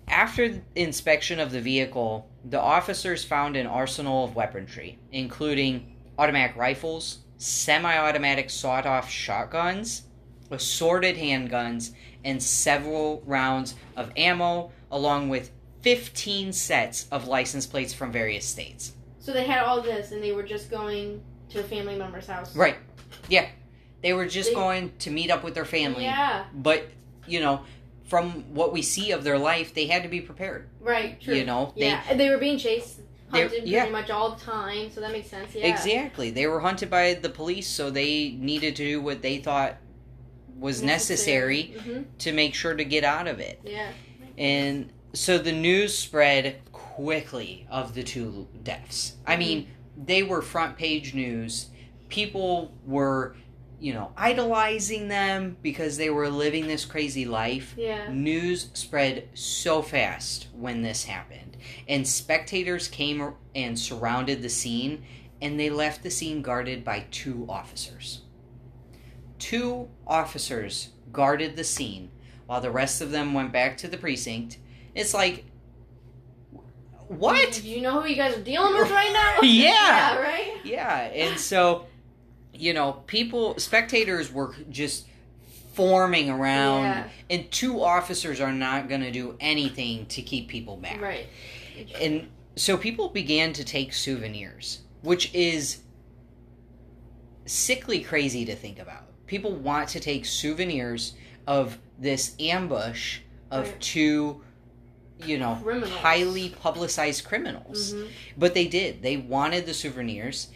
After 0.08 0.48
the 0.50 0.62
inspection 0.76 1.40
of 1.40 1.52
the 1.52 1.60
vehicle, 1.62 2.30
the 2.44 2.62
officers 2.62 3.24
found 3.26 3.56
an 3.58 3.66
arsenal 3.68 4.24
of 4.24 4.36
weaponry, 4.36 5.00
including 5.12 5.95
automatic 6.18 6.56
rifles, 6.56 7.20
semi 7.38 7.98
automatic 7.98 8.50
sawed 8.50 8.86
off 8.86 9.10
shotguns, 9.10 10.04
assorted 10.52 11.16
handguns, 11.18 11.92
and 12.24 12.42
several 12.42 13.22
rounds 13.26 13.76
of 13.96 14.12
ammo, 14.18 14.72
along 14.92 15.30
with 15.30 15.52
15 15.82 16.52
sets 16.54 17.08
of 17.12 17.28
license 17.28 17.68
plates 17.68 17.94
from 17.94 18.12
various 18.12 18.46
states. 18.46 18.94
So 19.20 19.32
they 19.34 19.46
had 19.46 19.64
all 19.64 19.82
this 19.82 20.12
and 20.12 20.24
they 20.24 20.32
were 20.32 20.44
just 20.44 20.70
going 20.72 21.22
to 21.50 21.60
a 21.60 21.64
family 21.64 21.96
member's 21.96 22.28
house. 22.28 22.56
Right. 22.56 22.78
Yeah. 23.30 23.48
They 24.02 24.14
were 24.14 24.26
just 24.28 24.50
They- 24.50 24.56
going 24.56 24.94
to 25.00 25.12
meet 25.12 25.30
up 25.32 25.44
with 25.44 25.54
their 25.56 25.66
family. 25.66 26.04
Yeah. 26.04 26.46
But, 26.54 26.86
you 27.28 27.40
know, 27.40 27.62
from 28.08 28.54
what 28.54 28.72
we 28.72 28.82
see 28.82 29.12
of 29.12 29.24
their 29.24 29.38
life, 29.38 29.74
they 29.74 29.88
had 29.88 30.04
to 30.04 30.10
be 30.10 30.22
prepared. 30.22 30.70
Right. 30.80 31.20
True. 31.20 31.36
You 31.36 31.46
know, 31.46 31.74
they 31.76 31.88
yeah. 31.88 32.14
They 32.14 32.30
were 32.30 32.38
being 32.38 32.58
chased, 32.60 33.00
hunted 33.44 33.68
yeah. 33.68 33.82
pretty 33.82 33.92
much 33.92 34.10
all 34.10 34.32
the 34.32 34.44
time, 34.44 34.90
so 34.92 35.02
that 35.02 35.12
makes 35.12 35.30
sense. 35.30 35.54
Yeah. 35.56 35.68
Exactly. 35.68 36.32
They 36.32 36.48
were 36.48 36.60
hunted 36.60 36.90
by 36.90 37.14
the 37.14 37.30
police, 37.30 37.68
so 37.68 37.90
they 37.90 38.32
needed 38.40 38.76
to 38.76 38.84
do 38.84 39.02
what 39.02 39.22
they 39.22 39.38
thought 39.38 39.78
was 40.58 40.82
necessary, 40.82 41.76
hmm 41.84 42.02
to 42.20 42.32
make 42.32 42.54
sure 42.54 42.74
to 42.76 42.86
get 42.86 43.04
out 43.04 43.28
of 43.28 43.40
it. 43.40 43.60
Yeah. 43.64 43.92
And 44.38 44.92
so 45.14 45.38
the 45.38 45.52
news 45.52 45.98
spread 45.98 46.62
quickly 46.72 47.68
of 47.70 47.94
the 47.94 48.04
two 48.04 48.48
deaths. 48.64 49.16
I 49.28 49.36
mean, 49.38 49.68
they 49.98 50.24
were 50.24 50.42
front 50.42 50.78
page 50.78 51.14
news. 51.14 51.68
People 52.10 52.74
were, 52.86 53.36
you 53.80 53.94
know, 53.94 54.12
idolizing 54.18 55.08
them 55.08 55.58
because 55.62 55.98
they 55.98 56.10
were 56.10 56.30
living 56.30 56.68
this 56.68 56.86
crazy 56.86 57.26
life. 57.26 57.74
Yeah. 57.78 58.12
News 58.12 58.70
spread 58.74 59.30
so 59.34 59.82
fast 59.82 60.48
when 60.54 60.82
this 60.82 61.06
happened, 61.06 61.58
and 61.88 62.08
spectators 62.08 62.88
came 62.88 63.34
and 63.54 63.78
surrounded 63.78 64.42
the 64.42 64.50
scene, 64.50 65.04
and 65.42 65.60
they 65.60 65.70
left 65.70 66.04
the 66.04 66.12
scene 66.12 66.42
guarded 66.42 66.84
by 66.84 67.06
two 67.12 67.46
officers. 67.50 68.22
Two 69.40 69.90
officers 70.08 70.90
guarded 71.12 71.56
the 71.56 71.64
scene 71.64 72.12
while 72.46 72.62
the 72.62 72.72
rest 72.72 73.02
of 73.02 73.12
them 73.12 73.34
went 73.34 73.52
back 73.52 73.78
to 73.78 73.88
the 73.88 73.98
precinct. 73.98 74.58
It's 74.94 75.14
like, 75.14 75.46
what? 77.08 77.54
Do 77.54 77.70
you 77.70 77.82
know 77.82 78.02
who 78.02 78.08
you 78.08 78.16
guys 78.16 78.36
are 78.36 78.42
dealing 78.42 78.74
with 78.74 78.90
right 78.90 79.12
now? 79.14 79.40
Yeah. 79.48 79.72
yeah. 79.72 80.20
Right. 80.20 80.54
Yeah, 80.64 80.98
and 81.14 81.40
so 81.40 81.86
you 82.60 82.74
know, 82.74 82.94
people, 83.08 83.58
spectators 83.60 84.32
were 84.32 84.56
just 84.70 85.06
forming 85.74 86.30
around, 86.30 86.84
Yeah. 86.84 87.10
and 87.30 87.52
two 87.52 87.82
officers 87.82 88.40
are 88.40 88.54
not 88.54 88.88
going 88.88 89.02
to 89.02 89.12
do 89.12 89.36
anything 89.40 90.06
to 90.08 90.22
keep 90.22 90.48
people 90.48 90.78
back. 90.78 91.02
Right. 91.02 91.28
And 92.00 92.30
so 92.56 92.78
people 92.78 93.10
began 93.10 93.52
to 93.54 93.64
take 93.66 93.94
souvenirs, 93.94 94.80
which 95.02 95.34
is 95.34 95.80
sickly 97.46 98.00
crazy 98.02 98.46
to 98.46 98.56
think 98.56 98.80
about. 98.80 99.04
People 99.28 99.54
want 99.54 99.90
to 99.90 100.00
take 100.00 100.26
souvenirs 100.26 101.14
of 101.48 101.78
this 102.00 102.36
ambush 102.40 103.20
of 103.52 103.66
Right. 103.68 103.82
two, 103.82 104.42
you 105.26 105.38
know, 105.38 105.60
Criminals. 105.62 105.92
highly 105.92 106.50
publicized 106.50 107.24
criminals. 107.26 107.94
Mhm. 107.94 108.08
But 108.38 108.54
they 108.54 108.68
did. 108.68 109.02
They 109.02 109.18
wanted 109.18 109.66
the 109.66 109.74
souvenirs. 109.74 110.48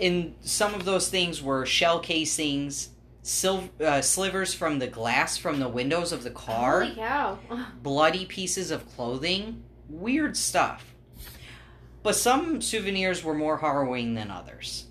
And 0.00 0.34
some 0.42 0.74
of 0.74 0.84
those 0.84 1.08
things 1.08 1.42
were 1.42 1.64
shell 1.64 2.00
casings, 2.00 2.90
sil- 3.24 3.70
uh, 3.80 4.02
slivers 4.02 4.54
from 4.54 4.78
the 4.78 4.86
glass 4.86 5.36
from 5.36 5.58
the 5.58 5.68
windows 5.68 6.12
of 6.12 6.22
the 6.22 6.30
car 6.30 6.82
Holy 6.82 6.94
cow. 6.94 7.38
bloody 7.82 8.26
pieces 8.26 8.70
of 8.70 8.88
clothing, 8.94 9.62
weird 9.88 10.36
stuff. 10.36 10.94
But 12.02 12.14
some 12.14 12.60
souvenirs 12.60 13.24
were 13.24 13.34
more 13.34 13.58
harrowing 13.58 14.14
than 14.14 14.30
others. 14.30 14.86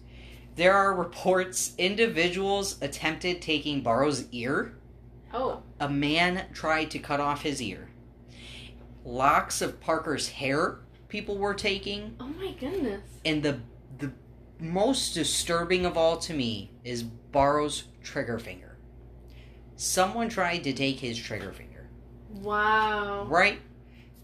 There 0.55 0.73
are 0.73 0.93
reports 0.93 1.73
individuals 1.77 2.77
attempted 2.81 3.41
taking 3.41 3.81
Barrow's 3.81 4.27
ear. 4.31 4.75
Oh. 5.33 5.63
A 5.79 5.89
man 5.89 6.45
tried 6.53 6.91
to 6.91 6.99
cut 6.99 7.19
off 7.19 7.41
his 7.41 7.61
ear. 7.61 7.89
Locks 9.03 9.61
of 9.61 9.79
Parker's 9.79 10.29
hair 10.29 10.79
people 11.07 11.37
were 11.37 11.53
taking. 11.53 12.15
Oh 12.19 12.27
my 12.27 12.51
goodness. 12.51 13.01
And 13.23 13.43
the 13.43 13.53
the 13.53 13.59
most 14.71 15.13
disturbing 15.13 15.85
of 15.85 15.97
all 15.97 16.17
to 16.17 16.33
me 16.33 16.71
is 16.83 17.03
Barrow's 17.03 17.85
trigger 18.03 18.39
finger. 18.39 18.77
Someone 19.75 20.29
tried 20.29 20.63
to 20.63 20.73
take 20.73 20.99
his 20.99 21.17
trigger 21.17 21.51
finger. 21.51 21.87
Wow. 22.29 23.25
right? 23.25 23.59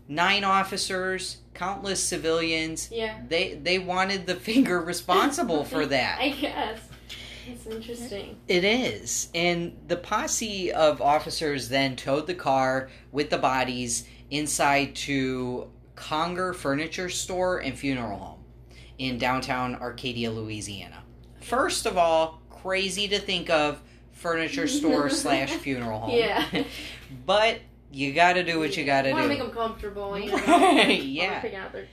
Nine 0.08 0.44
officers, 0.44 1.38
countless 1.54 2.04
civilians. 2.04 2.90
Yeah. 2.92 3.22
They 3.28 3.54
they 3.56 3.80
wanted 3.80 4.26
the 4.26 4.36
finger 4.36 4.82
responsible 4.94 5.64
for 5.64 5.86
that. 5.86 6.20
I 6.20 6.30
guess. 6.30 6.80
It's 7.48 7.66
interesting. 7.66 8.38
It 8.48 8.64
is. 8.64 9.30
And 9.34 9.78
the 9.88 9.96
posse 9.96 10.72
of 10.72 11.02
officers 11.02 11.70
then 11.70 11.96
towed 11.96 12.28
the 12.28 12.36
car 12.36 12.90
with 13.12 13.30
the 13.30 13.38
bodies 13.38 14.08
inside 14.30 14.96
to 14.96 15.70
Conger 15.96 16.54
Furniture 16.54 17.10
Store 17.10 17.60
and 17.60 17.78
Funeral 17.78 18.20
Home 18.20 18.41
in 19.02 19.18
downtown 19.18 19.76
Arcadia, 19.76 20.30
Louisiana. 20.30 21.04
First 21.42 21.88
of 21.88 21.98
all, 21.98 22.40
crazy 22.50 23.08
to 23.08 23.20
think 23.20 23.50
of 23.50 23.82
furniture 24.12 24.68
store 24.68 25.10
slash 25.10 25.50
funeral 25.50 26.00
home. 26.00 26.12
Yeah. 26.12 26.64
but 27.26 27.60
you 27.92 28.14
gotta 28.14 28.44
do 28.44 28.60
what 28.60 28.78
you 28.78 28.86
gotta 28.86 29.10
do. 29.10 29.14
want 29.16 29.24
to 29.24 29.30
make 29.30 29.40
them 29.40 29.52
comfortable. 29.52 30.18
You 30.18 30.32
know? 30.32 30.38
Right, 30.48 31.02
yeah. 31.04 31.44
out 31.58 31.74
their. 31.74 31.88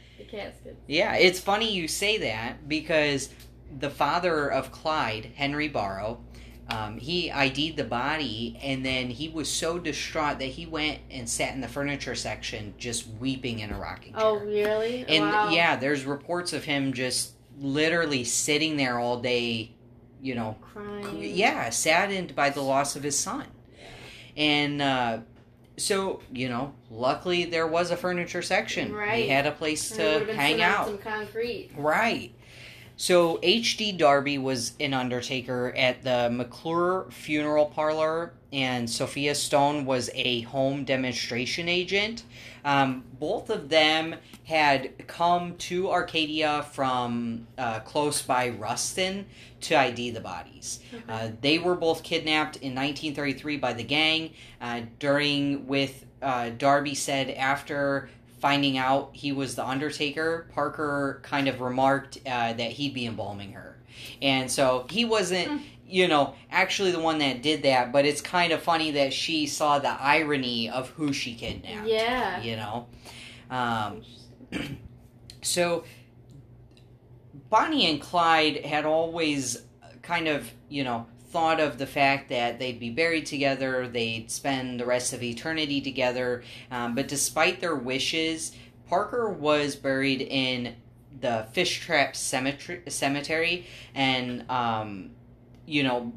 Yeah, 0.87 1.15
it's 1.15 1.41
funny 1.41 1.73
you 1.73 1.88
say 1.88 2.19
that 2.19 2.69
because 2.69 3.31
the 3.79 3.88
father 3.88 4.50
of 4.50 4.71
Clyde, 4.71 5.31
Henry 5.37 5.69
Barrow, 5.69 6.21
um, 6.69 6.99
he 6.99 7.31
ID'd 7.31 7.77
the 7.77 7.85
body 7.85 8.59
and 8.63 8.85
then 8.85 9.09
he 9.09 9.29
was 9.29 9.51
so 9.51 9.79
distraught 9.79 10.39
that 10.39 10.47
he 10.47 10.67
went 10.67 11.01
and 11.11 11.29
sat 11.29 11.55
in 11.55 11.61
the 11.61 11.69
furniture 11.69 12.15
section 12.15 12.75
just 12.79 13.09
weeping 13.19 13.61
in 13.61 13.71
a 13.71 13.79
rocking 13.79 14.13
chair. 14.13 14.23
Oh, 14.23 14.39
really? 14.39 15.05
and 15.09 15.25
wow. 15.25 15.51
yeah, 15.51 15.77
there's 15.77 16.05
reports 16.05 16.53
of 16.53 16.65
him 16.65 16.93
just 16.93 17.33
literally 17.59 18.25
sitting 18.25 18.77
there 18.77 18.99
all 18.99 19.21
day, 19.21 19.73
you 20.21 20.35
know, 20.35 20.57
Crying. 20.61 21.23
yeah, 21.23 21.71
saddened 21.71 22.35
by 22.35 22.51
the 22.51 22.61
loss 22.61 22.97
of 22.97 23.03
his 23.03 23.19
son. 23.19 23.47
And 24.37 24.81
uh, 24.81 25.19
so, 25.79 26.21
you 26.33 26.49
know, 26.49 26.75
luckily 26.91 27.45
there 27.45 27.67
was 27.67 27.91
a 27.91 27.97
furniture 27.97 28.43
section. 28.43 28.93
Right. 28.93 29.25
He 29.25 29.29
had 29.29 29.47
a 29.47 29.53
place 29.53 29.91
And 29.93 30.01
it 30.01 30.13
would've 30.13 30.29
to 30.29 30.35
hang 30.35 30.63
out. 30.63 30.87
Some 30.87 30.99
concrete. 30.99 31.71
Right. 31.77 32.35
So 32.99 33.38
H.D. 33.45 33.93
Darby 33.93 34.38
was 34.38 34.73
an 34.81 34.93
undertaker 34.93 35.73
at 35.76 36.02
the 36.02 36.28
McClure 36.31 37.07
Funeral 37.11 37.67
Parlor, 37.67 38.33
and 38.52 38.90
Sophia 38.90 39.37
Stone 39.37 39.85
was 39.85 40.11
a 40.14 40.40
home 40.40 40.83
demonstration 40.83 41.69
agent. 41.69 42.25
Um, 42.64 43.05
both 43.21 43.50
of 43.50 43.69
them 43.69 44.17
had 44.43 45.07
come 45.07 45.57
to 45.59 45.93
Arcadia 45.93 46.67
from 46.73 47.47
uh, 47.57 47.78
close 47.81 48.21
by 48.21 48.49
Ruston 48.49 49.26
to 49.61 49.78
ID 49.78 50.11
the 50.11 50.21
bodies. 50.21 50.81
Okay. 50.93 51.05
Uh, 51.09 51.31
they 51.40 51.61
were 51.61 51.76
both 51.76 52.02
kidnapped 52.02 52.57
in 52.57 52.75
1933 52.75 53.59
by 53.59 53.75
the 53.75 53.85
gang. 53.85 54.33
Uh, 54.61 54.81
during 54.99 55.69
with 55.69 56.05
uh, 56.21 56.50
Darby 56.50 56.97
said 56.97 57.31
after 57.31 58.09
finding 58.40 58.78
out 58.78 59.11
he 59.12 59.33
was 59.33 59.54
the 59.54 59.66
Undertaker, 59.66 60.49
Parker 60.54 61.21
kind 61.23 61.49
of 61.49 61.61
remarked 61.61 62.18
uh, 62.26 62.52
that 62.52 62.73
he'd 62.73 62.95
be 62.95 63.07
embalming 63.07 63.52
her, 63.52 63.78
and 64.23 64.50
so 64.50 64.87
he 64.90 65.04
wasn't. 65.04 65.49
Hmm. 65.49 65.59
You 65.90 66.07
know, 66.07 66.35
actually 66.50 66.90
the 66.90 67.00
one 67.00 67.16
that 67.21 67.40
did 67.40 67.62
that, 67.62 67.92
but 67.92 68.04
it's 68.04 68.21
kind 68.21 68.52
of 68.52 68.61
funny 68.61 68.90
that 68.90 69.11
she 69.14 69.47
saw 69.47 69.78
the 69.78 69.88
irony 69.88 70.68
of 70.68 70.90
who 70.90 71.14
she 71.14 71.35
kidnapped. 71.35 71.88
Yeah. 71.88 72.42
You 72.42 72.57
know? 72.57 72.87
Um, 73.50 74.02
so 75.42 75.85
Bonnie 77.49 77.90
and 77.90 78.00
Clyde 78.00 78.64
had 78.64 78.85
always 78.85 79.62
kind 80.02 80.28
of, 80.28 80.50
you 80.68 80.85
know, 80.85 81.07
thought 81.31 81.61
of 81.61 81.79
the 81.79 81.87
fact 81.87 82.29
that 82.31 82.59
they'd 82.59 82.81
be 82.81 82.91
buried 82.91 83.27
together, 83.27 83.87
they'd 83.87 84.31
spend 84.31 84.81
the 84.81 84.87
rest 84.87 85.13
of 85.13 85.23
eternity 85.23 85.81
together. 85.81 86.43
Um, 86.71 86.95
but 86.95 87.09
despite 87.09 87.61
their 87.61 87.75
wishes, 87.75 88.53
Parker 88.89 89.29
was 89.29 89.77
buried 89.77 90.23
in 90.23 90.75
the 91.21 91.47
Fish 91.53 91.81
Trap 91.81 92.17
Cemetery, 92.17 92.83
cemetery 92.89 93.67
and, 93.95 94.49
um, 94.51 95.11
you 95.67 95.83
know, 95.83 96.13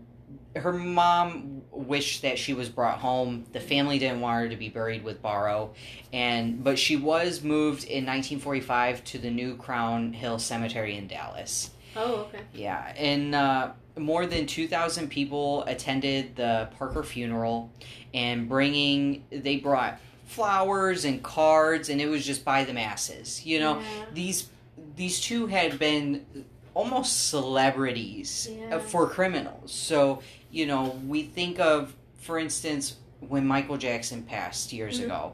her 0.55 0.73
mom 0.73 1.61
wished 1.71 2.21
that 2.23 2.37
she 2.37 2.53
was 2.53 2.69
brought 2.69 2.99
home. 2.99 3.45
The 3.51 3.59
family 3.59 3.99
didn't 3.99 4.21
want 4.21 4.43
her 4.43 4.49
to 4.49 4.55
be 4.57 4.69
buried 4.69 5.03
with 5.03 5.21
Barrow, 5.21 5.73
and 6.11 6.63
but 6.63 6.77
she 6.77 6.95
was 6.97 7.41
moved 7.41 7.83
in 7.85 8.05
1945 8.05 9.03
to 9.05 9.17
the 9.17 9.29
new 9.29 9.55
Crown 9.55 10.13
Hill 10.13 10.39
Cemetery 10.39 10.97
in 10.97 11.07
Dallas. 11.07 11.71
Oh, 11.95 12.21
okay. 12.27 12.41
Yeah, 12.53 12.93
and 12.97 13.35
uh, 13.35 13.71
more 13.97 14.25
than 14.25 14.45
2,000 14.45 15.09
people 15.09 15.63
attended 15.63 16.35
the 16.35 16.69
Parker 16.77 17.03
funeral, 17.03 17.71
and 18.13 18.47
bringing 18.47 19.23
they 19.31 19.57
brought 19.57 19.99
flowers 20.25 21.03
and 21.05 21.21
cards, 21.21 21.89
and 21.89 21.99
it 21.99 22.07
was 22.07 22.25
just 22.25 22.45
by 22.45 22.63
the 22.63 22.73
masses. 22.73 23.45
You 23.45 23.59
know, 23.59 23.79
Yeah. 23.79 24.05
these 24.13 24.49
these 24.95 25.19
two 25.21 25.47
had 25.47 25.77
been 25.79 26.25
almost 26.73 27.29
celebrities 27.29 28.49
Yeah. 28.51 28.79
for 28.79 29.07
criminals. 29.07 29.71
So 29.73 30.21
you 30.51 30.65
know, 30.65 30.99
we 31.07 31.23
think 31.23 31.59
of, 31.59 31.95
for 32.19 32.37
instance, 32.37 32.97
when 33.21 33.45
Michael 33.47 33.77
Jackson 33.77 34.23
passed 34.23 34.73
years 34.73 34.99
Mhm. 34.99 35.05
ago. 35.05 35.33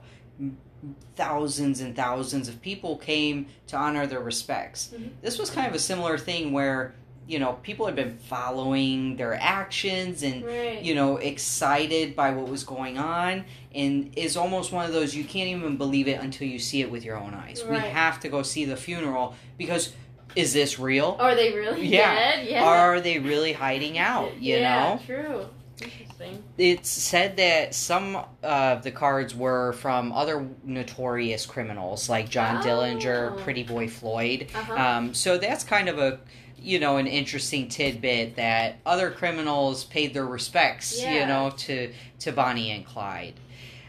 Thousands 1.15 1.81
and 1.81 1.95
thousands 1.95 2.47
of 2.47 2.61
people 2.61 2.97
came 2.97 3.47
to 3.67 3.75
honor 3.75 4.05
their 4.05 4.19
respects. 4.19 4.91
Mhm. 4.93 5.09
This 5.21 5.39
was 5.39 5.49
kind 5.49 5.65
of 5.67 5.73
a 5.73 5.79
similar 5.79 6.17
thing 6.17 6.51
where, 6.51 6.93
you 7.27 7.39
know, 7.39 7.53
people 7.63 7.87
had 7.87 7.95
been 7.95 8.17
following 8.19 9.15
their 9.15 9.33
actions 9.33 10.21
and 10.21 10.45
Right. 10.45 10.81
you 10.81 10.93
know, 10.93 11.17
excited 11.17 12.15
by 12.15 12.29
what 12.31 12.47
was 12.47 12.63
going 12.63 12.99
on, 12.99 13.45
and 13.73 14.11
is 14.15 14.37
almost 14.37 14.71
one 14.71 14.85
of 14.85 14.93
those 14.93 15.15
you 15.15 15.23
can't 15.23 15.49
even 15.49 15.75
believe 15.77 16.07
it 16.07 16.21
until 16.21 16.47
you 16.47 16.59
see 16.59 16.81
it 16.81 16.91
with 16.91 17.03
your 17.03 17.17
own 17.17 17.33
eyes. 17.33 17.63
We 17.67 17.77
have 17.77 18.19
to 18.19 18.29
go 18.29 18.43
see 18.43 18.65
the 18.65 18.77
funeral 18.77 19.33
because 19.57 19.93
is 20.35 20.53
this 20.53 20.77
real? 20.77 21.17
Are 21.19 21.33
they 21.33 21.51
really 21.51 21.87
Yeah. 21.87 22.13
dead? 22.13 22.47
Yeah. 22.47 22.63
Are 22.63 23.01
they 23.01 23.17
really 23.17 23.53
hiding 23.53 23.97
out? 23.97 24.39
You 24.39 24.57
yeah, 24.57 24.83
know, 24.93 24.99
True. 25.03 25.45
Interesting. 25.81 26.43
it's 26.57 26.89
said 26.89 27.37
that 27.37 27.75
some 27.75 28.17
of 28.43 28.83
the 28.83 28.91
cards 28.91 29.35
were 29.35 29.73
from 29.73 30.11
other 30.11 30.47
notorious 30.63 31.45
criminals 31.45 32.09
like 32.09 32.29
John 32.29 32.57
Oh. 32.57 32.61
Dillinger, 32.61 33.41
Pretty 33.43 33.63
Boy 33.63 33.87
Floyd. 33.87 34.47
Uh 34.55 34.61
huh. 34.63 34.73
Um, 34.75 35.13
so 35.13 35.37
that's 35.37 35.63
kind 35.63 35.87
of 35.89 35.99
a 35.99 36.19
you 36.59 36.79
know 36.79 36.97
an 36.97 37.05
interesting 37.05 37.69
tidbit 37.69 38.35
that 38.37 38.77
other 38.85 39.11
criminals 39.11 39.83
paid 39.83 40.13
their 40.15 40.25
respects 40.25 40.99
you 40.99 41.25
know 41.27 41.51
to 41.57 41.93
to 42.19 42.31
Bonnie 42.31 42.71
and 42.71 42.83
Clyde. 42.85 43.35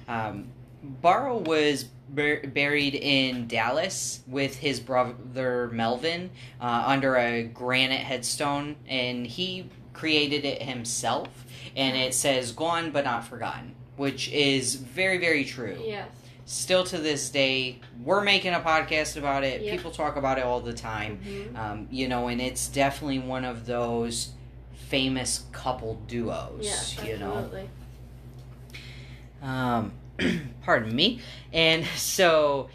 Um, 0.07 0.49
Barrow 0.83 1.39
was 1.39 1.85
bur- 2.11 2.47
buried 2.47 2.95
in 2.95 3.49
Dallas 3.49 4.21
with 4.27 4.57
his 4.57 4.79
brother 4.81 5.69
Melvin 5.73 6.31
uh, 6.61 6.85
under 6.87 7.17
a 7.17 7.43
granite 7.45 8.01
headstone, 8.01 8.77
and 8.87 9.27
he 9.27 9.69
created 9.93 10.45
it 10.45 10.63
himself. 10.63 11.29
And 11.79 11.97
it 11.97 12.13
says 12.13 12.53
"Gone 12.53 12.91
but 12.91 13.05
not 13.05 13.27
forgotten," 13.27 13.75
which 13.97 14.29
is 14.31 14.75
very 14.75 15.17
very 15.19 15.45
true 15.45 15.79
yes. 15.83 16.09
still 16.45 16.85
to 16.85 16.99
this 16.99 17.31
day 17.31 17.79
we're 18.05 18.23
making 18.23 18.53
a 18.53 18.61
podcast 18.61 19.17
about 19.17 19.45
it 19.45 19.63
Yep. 19.63 19.77
people 19.77 19.91
talk 19.91 20.17
about 20.17 20.39
it 20.39 20.45
all 20.45 20.61
the 20.61 20.73
time 20.75 21.21
Mhm. 21.25 21.57
um, 21.57 21.89
you 21.91 22.07
know 22.09 22.29
and 22.29 22.41
it's 22.41 22.69
definitely 22.69 23.19
one 23.21 23.45
of 23.45 23.65
those 23.67 24.31
famous 24.89 25.45
couple 25.53 25.95
duos. 26.07 26.61
Yes, 26.65 26.97
you 27.05 27.19
know. 27.19 27.51
Um, 29.43 29.93
pardon 30.65 30.95
me. 30.97 31.21
And 31.53 31.85
so 31.97 32.71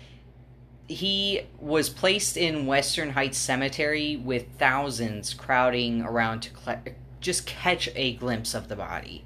he 0.87 1.41
was 1.59 1.89
placed 1.89 2.37
in 2.37 2.65
Western 2.67 3.09
Heights 3.11 3.37
Cemetery 3.37 4.15
with 4.15 4.45
thousands 4.59 5.33
crowding 5.33 6.01
around 6.03 6.41
to 6.41 6.49
cl- 6.55 6.83
just 7.23 7.47
catch 7.47 7.89
a 7.95 8.13
glimpse 8.15 8.53
of 8.53 8.67
the 8.67 8.75
body. 8.75 9.25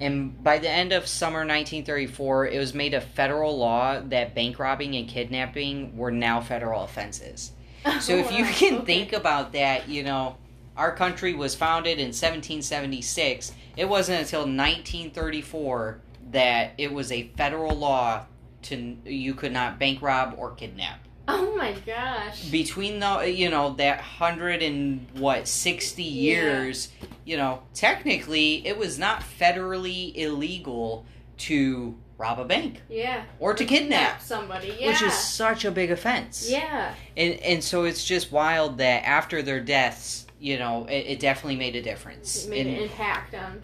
And 0.00 0.42
by 0.44 0.58
the 0.58 0.68
end 0.70 0.92
of 0.92 1.06
summer 1.06 1.40
1934, 1.40 2.48
it 2.48 2.58
was 2.58 2.74
made 2.74 2.94
a 2.94 3.00
federal 3.00 3.58
law 3.58 4.00
that 4.00 4.34
bank 4.34 4.58
robbing 4.58 4.94
and 4.94 5.08
kidnapping 5.08 5.96
were 5.96 6.10
now 6.10 6.40
federal 6.40 6.84
offenses. 6.84 7.52
So 8.00 8.16
if 8.16 8.30
you 8.30 8.44
can 8.44 8.78
okay. 8.78 8.84
think 8.84 9.12
about 9.14 9.52
that, 9.52 9.88
you 9.88 10.02
know, 10.02 10.36
our 10.76 10.94
country 10.94 11.32
was 11.32 11.54
founded 11.54 11.98
in 11.98 12.08
1776. 12.08 13.52
It 13.76 13.88
wasn't 13.88 14.20
until 14.20 14.40
1934 14.40 16.00
that 16.32 16.72
it 16.76 16.92
was 16.92 17.10
a 17.10 17.28
federal 17.36 17.74
law 17.74 18.26
to 18.62 18.96
you 19.04 19.34
could 19.34 19.52
not 19.52 19.78
bank 19.78 20.02
rob 20.02 20.34
or 20.36 20.50
kidnap. 20.50 21.00
Oh 21.30 21.54
my 21.56 21.72
gosh. 21.84 22.48
Between 22.48 23.00
the 23.00 23.30
you 23.30 23.50
know 23.50 23.74
that 23.74 24.00
hundred 24.00 24.62
and 24.62 25.06
what 25.14 25.46
sixty 25.46 26.02
Yeah. 26.02 26.32
years, 26.32 26.88
you 27.26 27.36
know, 27.36 27.62
technically 27.74 28.66
it 28.66 28.78
was 28.78 28.98
not 28.98 29.20
federally 29.20 30.16
illegal 30.16 31.04
to 31.38 31.96
rob 32.16 32.40
a 32.40 32.44
bank 32.46 32.80
Yeah. 32.88 33.24
or 33.38 33.52
to 33.54 33.64
kidnap, 33.64 34.22
somebody. 34.22 34.74
Yeah. 34.80 34.88
which 34.88 35.02
is 35.02 35.12
such 35.12 35.64
a 35.66 35.70
big 35.70 35.90
offense. 35.90 36.48
Yeah. 36.50 36.94
And 37.16 37.34
and 37.40 37.62
so 37.62 37.84
it's 37.84 38.04
just 38.04 38.32
wild 38.32 38.78
that 38.78 39.04
after 39.04 39.42
their 39.42 39.60
deaths, 39.60 40.26
you 40.40 40.58
know, 40.58 40.86
it, 40.86 41.06
it 41.06 41.20
definitely 41.20 41.56
made 41.56 41.76
a 41.76 41.82
difference. 41.82 42.46
It 42.46 42.50
made 42.50 42.66
in, 42.66 42.74
an 42.74 42.82
impact 42.84 43.34
on. 43.34 43.60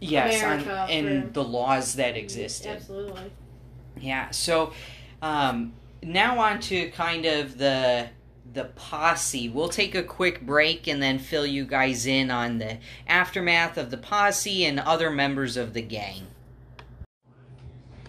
yes, 0.00 0.42
on, 0.42 0.60
America 0.60 0.86
and 0.90 1.34
the 1.34 1.44
laws 1.44 1.96
that 1.96 2.16
existed. 2.16 2.70
Absolutely. 2.76 3.30
Yeah. 4.00 4.30
So 4.30 4.72
um, 5.22 5.72
now 6.04 6.38
on 6.38 6.60
to 6.60 6.90
kind 6.90 7.24
of 7.24 7.58
the 7.58 8.08
the 8.52 8.64
posse. 8.76 9.48
We'll 9.48 9.68
take 9.68 9.94
a 9.94 10.02
quick 10.02 10.42
break 10.42 10.86
and 10.86 11.02
then 11.02 11.18
fill 11.18 11.46
you 11.46 11.64
guys 11.64 12.06
in 12.06 12.30
on 12.30 12.58
the 12.58 12.78
aftermath 13.08 13.76
of 13.76 13.90
the 13.90 13.96
posse 13.96 14.64
and 14.64 14.78
other 14.78 15.10
members 15.10 15.56
of 15.56 15.72
the 15.72 15.82
gang. 15.82 16.26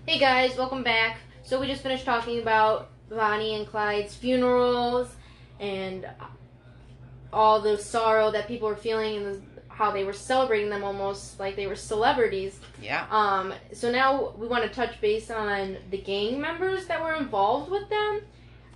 Hey 0.05 0.19
guys, 0.19 0.55
welcome 0.55 0.83
back. 0.83 1.17
So 1.43 1.59
we 1.59 1.65
just 1.67 1.81
finished 1.81 2.05
talking 2.05 2.39
about 2.39 2.89
Bonnie 3.09 3.55
and 3.55 3.65
Clyde's 3.65 4.15
funerals 4.15 5.15
and 5.59 6.07
all 7.33 7.61
the 7.61 7.77
sorrow 7.77 8.29
that 8.31 8.47
people 8.47 8.67
were 8.67 8.75
feeling 8.75 9.25
and 9.25 9.54
how 9.75 9.91
they 9.91 10.05
were 10.05 10.13
celebrating 10.13 10.69
them 10.69 10.85
almost 10.85 11.37
like 11.37 11.57
they 11.57 11.67
were 11.67 11.75
celebrities. 11.75 12.59
Yeah. 12.81 13.05
Um, 13.11 13.53
so 13.73 13.91
now 13.91 14.33
we 14.37 14.47
want 14.47 14.63
to 14.63 14.69
touch 14.69 15.01
base 15.01 15.29
on 15.29 15.75
the 15.91 15.97
gang 15.97 16.39
members 16.39 16.87
that 16.87 17.03
were 17.03 17.13
involved 17.15 17.69
with 17.69 17.89
them. 17.89 18.21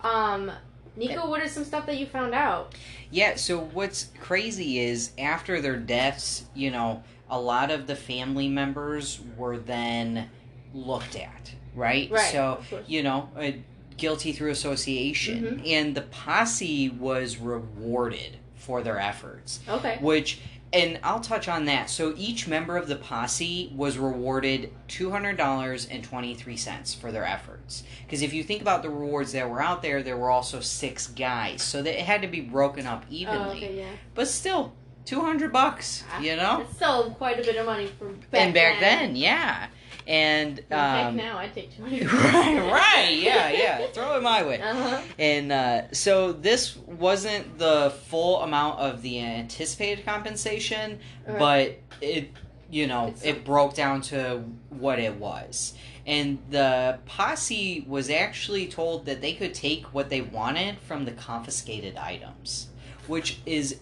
Um, 0.01 0.51
Nico, 0.97 1.29
what 1.29 1.41
is 1.41 1.53
some 1.53 1.63
stuff 1.63 1.85
that 1.85 1.97
you 1.97 2.05
found 2.05 2.33
out? 2.35 2.75
Yeah, 3.11 3.35
so 3.35 3.59
what's 3.59 4.09
crazy 4.19 4.79
is 4.79 5.11
after 5.17 5.61
their 5.61 5.77
deaths, 5.77 6.45
you 6.53 6.69
know, 6.69 7.01
a 7.29 7.39
lot 7.39 7.71
of 7.71 7.87
the 7.87 7.95
family 7.95 8.49
members 8.49 9.21
were 9.37 9.57
then 9.57 10.29
looked 10.73 11.15
at, 11.15 11.53
right? 11.75 12.11
Right, 12.11 12.31
So, 12.33 12.61
you 12.87 13.03
know, 13.03 13.29
uh, 13.37 13.51
guilty 13.95 14.33
through 14.33 14.51
association. 14.51 15.43
Mm-hmm. 15.43 15.65
And 15.65 15.95
the 15.95 16.01
posse 16.01 16.89
was 16.89 17.37
rewarded 17.37 18.35
for 18.55 18.81
their 18.81 18.99
efforts, 18.99 19.61
Okay. 19.69 19.97
which, 20.01 20.41
and 20.71 20.99
I'll 21.03 21.19
touch 21.19 21.47
on 21.47 21.65
that. 21.65 21.89
So 21.89 22.13
each 22.15 22.47
member 22.47 22.77
of 22.77 22.87
the 22.87 22.95
posse 22.95 23.71
was 23.75 23.97
rewarded 23.97 24.71
$200.23 24.87 26.95
for 26.95 27.11
their 27.11 27.25
efforts. 27.25 27.83
Because 28.05 28.21
if 28.21 28.33
you 28.33 28.43
think 28.43 28.61
about 28.61 28.83
the 28.83 28.89
rewards 28.89 29.31
that 29.31 29.49
were 29.49 29.61
out 29.61 29.81
there, 29.81 30.03
there 30.03 30.17
were 30.17 30.29
also 30.29 30.59
six 30.59 31.07
guys. 31.07 31.61
So 31.61 31.81
that 31.81 31.97
it 31.99 32.05
had 32.05 32.21
to 32.21 32.27
be 32.27 32.41
broken 32.41 32.85
up 32.85 33.05
evenly 33.09 33.39
Oh, 33.39 33.51
okay, 33.51 33.77
yeah. 33.77 33.89
but 34.15 34.27
still 34.27 34.73
200 35.05 35.51
bucks 35.51 36.03
ah, 36.11 36.19
you 36.19 36.35
know 36.35 36.61
It's 36.61 36.75
still 36.75 37.11
quite 37.11 37.39
a 37.39 37.43
bit 37.43 37.55
of 37.55 37.65
money 37.65 37.87
for 37.87 38.09
back 38.09 38.41
and 38.41 38.53
back 38.53 38.79
then 38.79 39.15
yeah 39.15 39.67
and 40.09 40.59
um 40.71 41.15
now 41.15 41.37
I 41.37 41.47
take 41.47 41.71
hundred. 41.77 42.11
right 42.11 42.71
right 42.71 43.13
yeah 43.15 43.49
yeah 43.51 43.85
throw 43.93 44.17
it 44.17 44.23
my 44.23 44.43
way 44.43 44.59
Uh 44.59 44.73
huh. 44.73 45.01
and 45.19 45.51
uh 45.51 45.91
so 45.91 46.33
this 46.33 46.75
wasn't 46.77 47.59
the 47.59 47.93
full 48.07 48.41
amount 48.41 48.79
of 48.79 49.01
the 49.03 49.21
anticipated 49.21 50.03
compensation 50.05 50.99
Right. 51.27 51.39
but 51.39 51.79
it 52.01 52.31
you 52.71 52.87
know 52.87 53.07
It's 53.07 53.23
it 53.23 53.45
broke 53.45 53.75
down 53.75 54.01
to 54.13 54.43
what 54.69 54.97
it 54.99 55.15
was 55.15 55.75
and 56.07 56.39
the 56.49 56.97
posse 57.05 57.85
was 57.87 58.09
actually 58.09 58.65
told 58.67 59.05
that 59.05 59.21
they 59.21 59.33
could 59.33 59.53
take 59.53 59.85
what 59.93 60.09
they 60.09 60.21
wanted 60.21 60.79
from 60.79 61.05
the 61.05 61.11
confiscated 61.11 61.97
items 61.97 62.69
which 63.07 63.39
is 63.45 63.79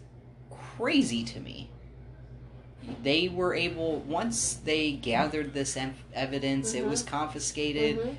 crazy 0.77 1.23
to 1.23 1.39
me 1.39 1.69
they 3.03 3.27
were 3.29 3.53
able 3.53 3.99
once 4.01 4.53
they 4.63 4.91
gathered 4.91 5.53
this 5.53 5.75
em- 5.77 5.95
evidence 6.13 6.73
it 6.73 6.83
Mhm. 6.85 6.89
was 6.89 7.03
confiscated 7.03 7.97
Mhm. 7.99 8.15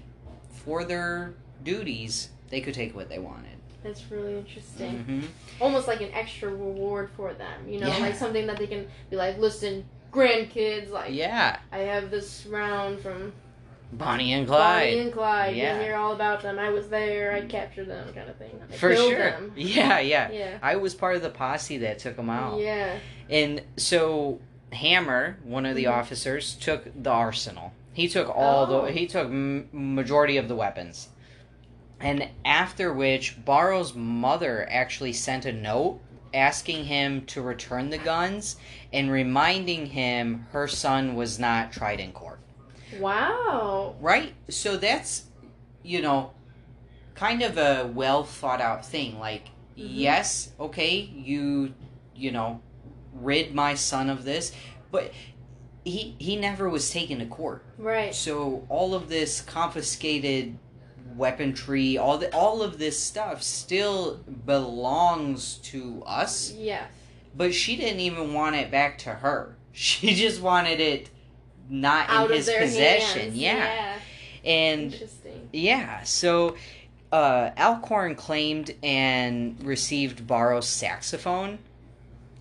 for 0.65 0.85
their 0.85 1.35
duties 1.65 2.31
they 2.51 2.61
could 2.61 2.75
take 2.75 2.95
what 2.95 3.09
they 3.09 3.19
wanted 3.19 3.45
That's 3.83 4.11
really 4.11 4.37
interesting. 4.39 4.99
hmm 5.05 5.21
Almost 5.61 5.87
like 5.89 6.01
an 6.01 6.11
extra 6.13 6.49
reward 6.51 7.11
for 7.17 7.33
them. 7.35 7.69
You 7.69 7.81
know, 7.81 7.87
Yeah. 7.89 7.99
like 7.99 8.15
something 8.17 8.47
that 8.49 8.57
they 8.59 8.67
can 8.67 8.87
be 9.11 9.17
like, 9.17 9.39
listen, 9.39 9.85
grandkids, 10.13 10.91
like 10.91 11.13
yeah 11.13 11.59
I 11.73 11.79
have 11.79 12.11
this 12.11 12.45
round 12.47 13.01
from 13.01 13.33
bonnie 13.93 14.33
and 14.35 14.47
clyde 14.47 14.91
Bonnie 14.91 15.01
and 15.01 15.13
Clyde. 15.13 15.57
Yeah. 15.57 15.77
You 15.79 15.83
hear 15.85 15.97
all 15.97 16.13
about 16.13 16.43
them. 16.43 16.59
I 16.59 16.69
was 16.71 16.89
there. 16.89 17.33
I 17.33 17.41
captured 17.43 17.87
them, 17.89 18.13
kind 18.13 18.29
of 18.29 18.37
thing. 18.37 18.61
I 18.71 18.75
for 18.77 18.95
sure 18.95 19.17
Them. 19.31 19.53
yeah 19.57 19.99
yeah 20.01 20.31
Yeah. 20.31 20.59
i 20.63 20.77
was 20.77 20.95
part 20.95 21.17
of 21.17 21.23
the 21.23 21.31
posse 21.31 21.79
that 21.79 21.99
took 21.99 22.17
them 22.17 22.29
out 22.31 22.59
Yeah. 22.61 22.99
And 23.31 23.63
so 23.77 24.41
Hammer, 24.73 25.39
one 25.45 25.65
of 25.67 25.77
the 25.77 25.85
Mhm. 25.85 25.93
officers, 25.93 26.55
took 26.55 26.91
the 27.03 27.11
arsenal. 27.11 27.73
He 27.93 28.09
took 28.09 28.29
all 28.29 28.67
Oh. 28.71 28.87
the 28.87 28.93
he 28.93 29.07
took 29.07 29.27
m- 29.27 29.69
majority 29.73 30.37
of 30.37 30.49
the 30.49 30.55
weapons. 30.55 31.09
And 32.01 32.29
after 32.45 32.93
which 32.93 33.45
Barrow's 33.45 33.95
mother 33.95 34.69
actually 34.71 35.13
sent 35.13 35.45
a 35.47 35.53
note 35.53 36.01
asking 36.33 36.85
him 36.85 37.25
to 37.27 37.41
return 37.43 37.91
the 37.91 37.99
guns 37.99 38.57
and 38.93 39.11
reminding 39.11 39.87
him 39.87 40.47
her 40.53 40.69
son 40.69 41.15
was 41.17 41.39
not 41.39 41.73
tried 41.73 41.99
in 42.01 42.13
court. 42.13 42.39
Wow. 42.99 43.97
Right? 44.01 44.35
So 44.49 44.77
that's 44.77 45.25
you 45.83 46.03
know 46.03 46.33
kind 47.15 47.43
of 47.43 47.57
a 47.59 47.91
well 47.93 48.23
thought 48.23 48.61
out 48.61 48.85
thing 48.85 49.19
like 49.19 49.47
Mhm. 49.47 49.51
yes, 49.77 50.53
okay, 50.61 50.97
you 51.01 51.75
you 52.15 52.31
know 52.31 52.61
rid 53.23 53.55
my 53.55 53.75
son 53.75 54.11
of 54.11 54.25
this, 54.25 54.53
but 54.91 55.13
he 55.85 56.15
he 56.19 56.37
never 56.37 56.69
was 56.69 56.91
taken 56.91 57.19
to 57.19 57.27
court. 57.27 57.65
Right. 57.79 58.15
So 58.15 58.67
all 58.69 58.95
of 58.95 59.09
this 59.09 59.41
confiscated 59.41 60.59
weaponry, 61.17 61.99
all 61.99 62.19
the, 62.19 62.33
all 62.35 62.63
of 62.63 62.79
this 62.79 62.99
stuff 63.03 63.43
still 63.43 64.17
belongs 64.47 65.55
to 65.65 66.03
us, 66.07 66.53
Yeah. 66.53 66.87
but 67.35 67.55
she 67.55 67.77
didn't 67.77 68.01
even 68.01 68.33
want 68.35 68.57
it 68.57 68.71
back 68.71 68.99
to 68.99 69.11
her. 69.11 69.55
She 69.73 70.15
just 70.15 70.41
wanted 70.43 70.81
it 70.81 71.09
not 71.69 72.09
Out 72.09 72.31
in 72.33 72.37
his 72.39 72.51
possession. 72.51 73.33
Yeah. 73.35 73.55
yeah. 73.57 73.99
And 74.45 74.93
Interesting. 74.93 75.49
yeah, 75.53 76.03
so 76.03 76.57
uh, 77.13 77.51
Alcorn 77.57 78.17
claimed 78.17 78.75
and 78.83 79.57
received 79.65 80.27
Barrow's 80.27 80.67
saxophone, 80.69 81.59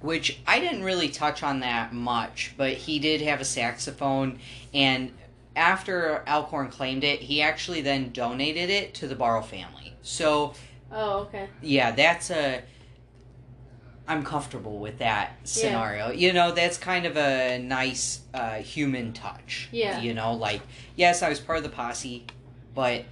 which 0.07 0.39
I 0.47 0.61
didn't 0.61 0.83
really 0.83 1.09
touch 1.09 1.43
on 1.43 1.59
that 1.59 1.91
much, 1.91 2.53
but 2.55 2.71
he 2.73 2.97
did 2.97 3.19
have 3.21 3.41
a 3.41 3.45
saxophone, 3.45 4.39
and 4.73 5.11
after 5.53 6.23
Alcorn 6.25 6.69
claimed 6.69 7.03
it, 7.03 7.19
he 7.19 7.41
actually 7.41 7.81
then 7.81 8.11
donated 8.13 8.69
it 8.69 8.93
to 8.95 9.07
the 9.07 9.15
Barrow 9.15 9.41
family. 9.41 9.97
So 10.03 10.53
Oh, 10.89 11.19
okay. 11.23 11.49
yeah, 11.61 11.91
that's 11.91 12.31
a. 12.31 12.63
I'm 14.07 14.23
comfortable 14.23 14.79
with 14.79 14.99
that 14.99 15.33
scenario. 15.43 16.07
Yeah. 16.07 16.13
You 16.27 16.31
know, 16.31 16.53
that's 16.53 16.77
kind 16.77 17.05
of 17.05 17.17
a 17.17 17.59
nice 17.59 18.21
uh, 18.33 18.53
human 18.53 19.11
touch. 19.11 19.67
Yeah. 19.73 19.99
You 19.99 20.13
know, 20.13 20.31
like, 20.31 20.61
yes, 20.95 21.21
I 21.21 21.27
was 21.27 21.41
part 21.41 21.57
of 21.57 21.65
the 21.65 21.69
posse, 21.69 22.25
but 22.73 23.03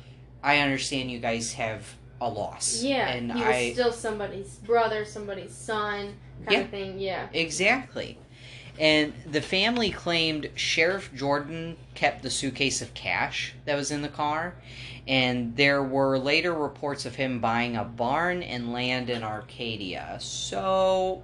I 0.42 0.60
understand 0.60 1.12
you 1.12 1.20
guys 1.20 1.52
have 1.54 1.94
a 2.22 2.30
loss. 2.30 2.82
Yeah. 2.82 3.10
And 3.10 3.34
he 3.34 3.44
I. 3.44 3.66
was 3.66 3.74
still 3.74 3.92
somebody's 3.92 4.56
brother, 4.56 5.04
somebody's 5.04 5.54
son, 5.54 6.14
Yeah. 6.50 6.60
of 6.60 6.70
thing. 6.70 7.00
Yeah. 7.00 7.28
Exactly. 7.34 8.18
And 8.78 9.14
the 9.26 9.42
family 9.42 9.90
claimed 9.90 10.50
Sheriff 10.56 11.14
Jordan 11.16 11.78
kept 11.94 12.24
the 12.24 12.30
suitcase 12.30 12.82
of 12.82 12.94
cash 12.94 13.54
that 13.66 13.76
was 13.76 13.90
in 13.90 14.02
the 14.02 14.10
car. 14.10 14.56
And 15.08 15.56
there 15.56 15.82
were 15.84 16.18
later 16.18 16.54
reports 16.54 17.06
of 17.06 17.16
him 17.16 17.40
buying 17.40 17.76
a 17.78 17.84
barn 17.86 18.44
and 18.44 18.74
land 18.74 19.10
in 19.10 19.24
Arcadia. 19.24 20.18
So, 20.20 21.24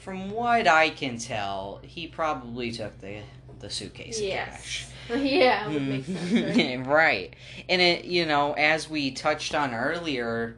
from 0.00 0.30
what 0.32 0.66
I 0.66 0.90
can 0.90 1.18
tell, 1.18 1.80
he 1.82 2.06
probably 2.08 2.72
took 2.72 3.00
the 3.00 3.20
the 3.60 3.70
suitcase 3.70 4.18
of 4.18 4.26
cash. 4.28 4.88
Yes. 5.08 5.22
yeah, 5.22 5.68
would 5.68 5.82
make 5.82 6.04
sense. 6.06 6.56
Right? 6.56 6.86
Right. 6.86 7.36
And 7.68 7.80
it, 7.80 8.04
you 8.04 8.26
know, 8.26 8.52
as 8.54 8.90
we 8.90 9.12
touched 9.12 9.54
on 9.54 9.72
earlier, 9.72 10.56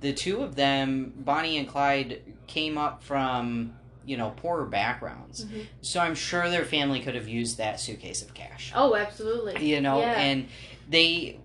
the 0.00 0.12
two 0.12 0.42
of 0.42 0.56
them, 0.56 1.12
Bonnie 1.16 1.58
and 1.58 1.68
Clyde, 1.68 2.20
came 2.50 2.76
up 2.76 3.00
from, 3.02 3.72
you 4.04 4.16
know, 4.16 4.30
poorer 4.36 4.66
backgrounds. 4.66 5.44
Mhm. 5.44 5.66
So 5.82 6.00
I'm 6.00 6.16
sure 6.16 6.50
their 6.50 6.64
family 6.64 6.98
could 7.00 7.14
have 7.14 7.28
used 7.28 7.58
that 7.58 7.78
suitcase 7.78 8.22
of 8.22 8.34
cash. 8.34 8.72
Oh, 8.74 8.96
absolutely. 8.96 9.64
You 9.64 9.80
know, 9.80 10.00
Yeah. 10.00 10.20
and 10.20 10.48
they 10.88 11.38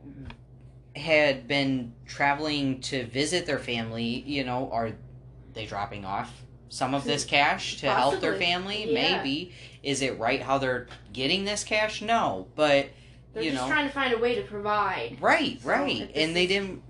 had 0.95 1.47
been 1.47 1.93
traveling 2.07 2.81
to 2.81 3.05
visit 3.05 3.45
their 3.45 3.59
family, 3.59 4.23
you 4.25 4.43
know, 4.43 4.69
are 4.71 4.93
they 5.53 5.65
dropping 5.67 6.05
off 6.05 6.43
some 6.69 6.95
of 6.95 7.03
this 7.03 7.23
cash 7.37 7.77
to 7.81 7.89
help 7.91 8.19
their 8.19 8.35
family? 8.35 8.85
Yeah. 8.91 9.17
Maybe. 9.17 9.51
Is 9.83 10.01
it 10.01 10.17
right 10.17 10.41
how 10.41 10.57
they're 10.57 10.87
getting 11.13 11.45
this 11.45 11.63
cash? 11.63 12.01
No. 12.01 12.47
But 12.55 12.87
They're 13.33 13.43
you 13.43 13.51
just 13.51 13.61
know. 13.63 13.69
trying 13.69 13.85
to 13.87 13.93
find 13.93 14.11
a 14.13 14.17
way 14.17 14.33
to 14.35 14.41
provide. 14.41 15.17
Right, 15.21 15.59
right. 15.63 16.09
And 16.15 16.35
they 16.35 16.47
didn't 16.47 16.81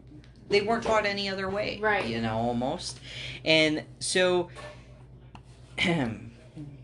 they 0.50 0.62
weren't 0.62 0.84
taught 0.84 1.06
any 1.06 1.30
other 1.30 1.50
way. 1.50 1.80
Right. 1.82 2.06
You 2.06 2.22
know, 2.22 2.38
almost. 2.38 3.00
And 3.44 3.84
so 4.00 4.50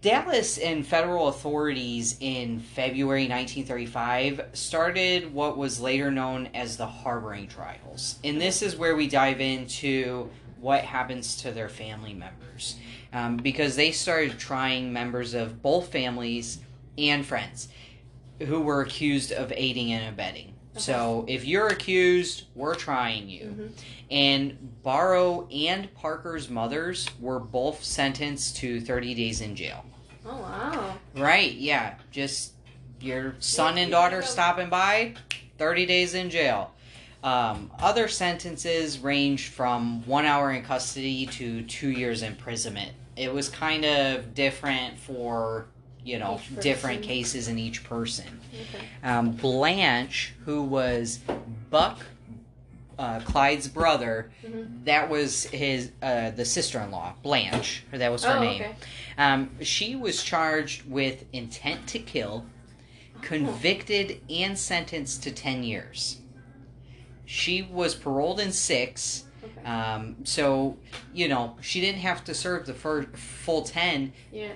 Dallas 0.02 0.58
and 0.58 0.86
federal 0.86 1.28
authorities 1.28 2.17
in 2.19 2.60
February 2.60 3.28
1935 3.28 4.50
started 4.54 5.34
what 5.34 5.58
was 5.58 5.80
later 5.80 6.10
known 6.10 6.50
as 6.54 6.78
the 6.78 6.88
harboring 6.88 7.47
trials. 7.47 8.17
And 8.24 8.41
this 8.41 8.62
is 8.62 8.76
where 8.76 8.95
we 8.95 9.08
dive 9.08 9.39
into 9.39 10.30
what 10.60 10.84
happens 10.84 11.38
to 11.38 11.52
their 11.52 11.69
family 11.69 12.13
members. 12.13 12.78
Um, 13.13 13.38
because 13.38 13.76
they 13.76 13.91
started 13.91 14.39
trying 14.39 14.93
members 14.93 15.34
of 15.34 15.62
both 15.62 15.91
families 15.91 16.60
and 16.97 17.26
friends 17.26 17.67
who 18.39 18.62
were 18.62 18.82
accused 18.82 19.32
of 19.32 19.52
aiding 19.56 19.91
and 19.91 20.08
abetting. 20.08 20.51
So 20.78 21.26
if 21.28 21.46
you're 21.46 21.68
accused, 21.68 22.46
we're 22.56 22.76
trying 22.76 23.30
you. 23.30 23.56
Mhm. 23.58 23.72
And 24.10 24.84
Barrow 24.84 25.48
and 25.50 25.94
Parker's 25.96 26.50
mothers 26.50 27.08
were 27.20 27.40
both 27.40 27.84
sentenced 27.84 28.58
to 28.58 28.80
30 28.82 29.14
days 29.14 29.42
in 29.42 29.56
jail. 29.56 29.86
Oh 30.26 30.38
wow. 30.38 30.98
Right, 31.16 31.54
yeah. 31.54 31.96
Just 32.12 32.54
your 33.00 33.36
son 33.40 33.78
and 33.78 33.92
daughter 33.92 34.22
stopping 34.22 34.70
by, 34.70 35.16
30 35.58 35.86
days 35.86 36.14
in 36.14 36.30
jail. 36.30 36.72
Um, 37.24 37.72
other 37.80 38.08
sentences 38.08 38.98
ranged 39.00 39.52
from 39.52 40.06
one 40.08 40.26
hour 40.26 40.52
in 40.52 40.64
custody 40.64 41.26
to 41.28 41.62
two 41.64 41.90
years 41.92 42.24
imprisonment. 42.24 42.94
It 43.16 43.32
was 43.34 43.50
kind 43.50 43.86
of 43.86 44.34
different 44.34 44.98
for, 44.98 45.68
you 46.04 46.18
know, 46.20 46.36
Each 46.36 46.48
person. 46.50 46.64
different 46.64 47.04
cases 47.04 47.48
in 47.48 47.58
each 47.60 47.84
person. 47.84 48.40
Okay. 48.54 48.86
Um, 49.04 49.32
Blanche, 49.32 50.34
who 50.46 50.64
was 50.64 51.20
Buck, 51.70 52.00
uh, 53.00 53.20
Clyde's 53.22 53.68
brother, 53.68 54.32
Mhm. 54.46 54.86
that 54.86 55.10
was 55.10 55.44
his 55.46 55.92
uh, 56.02 56.32
the 56.32 56.46
sister-in-law, 56.46 57.14
Blanche. 57.24 57.84
or 57.92 57.98
That 58.00 58.12
was 58.12 58.24
her 58.24 58.38
oh, 58.38 58.42
name. 58.42 58.62
okay. 58.62 58.76
Um, 59.18 59.52
she 59.62 59.96
was 59.96 60.24
charged 60.24 60.90
with 60.90 61.26
intent 61.34 61.88
to 61.88 62.00
kill, 62.00 62.46
convicted, 63.22 64.22
and 64.30 64.58
sentenced 64.58 65.24
to 65.24 65.32
ten 65.32 65.64
years. 65.64 66.18
She 67.26 67.62
was 67.62 67.96
paroled 67.96 68.40
in 68.40 68.52
six. 68.52 69.26
Okay. 69.44 69.66
Um, 69.68 70.18
so 70.24 70.78
you 71.14 71.28
know 71.28 71.58
she 71.62 71.82
didn't 71.82 72.02
have 72.02 72.24
to 72.26 72.34
serve 72.34 72.66
the 72.66 72.74
fir- 72.74 73.08
full 73.14 73.64
ten, 73.64 74.14
Yeah. 74.32 74.54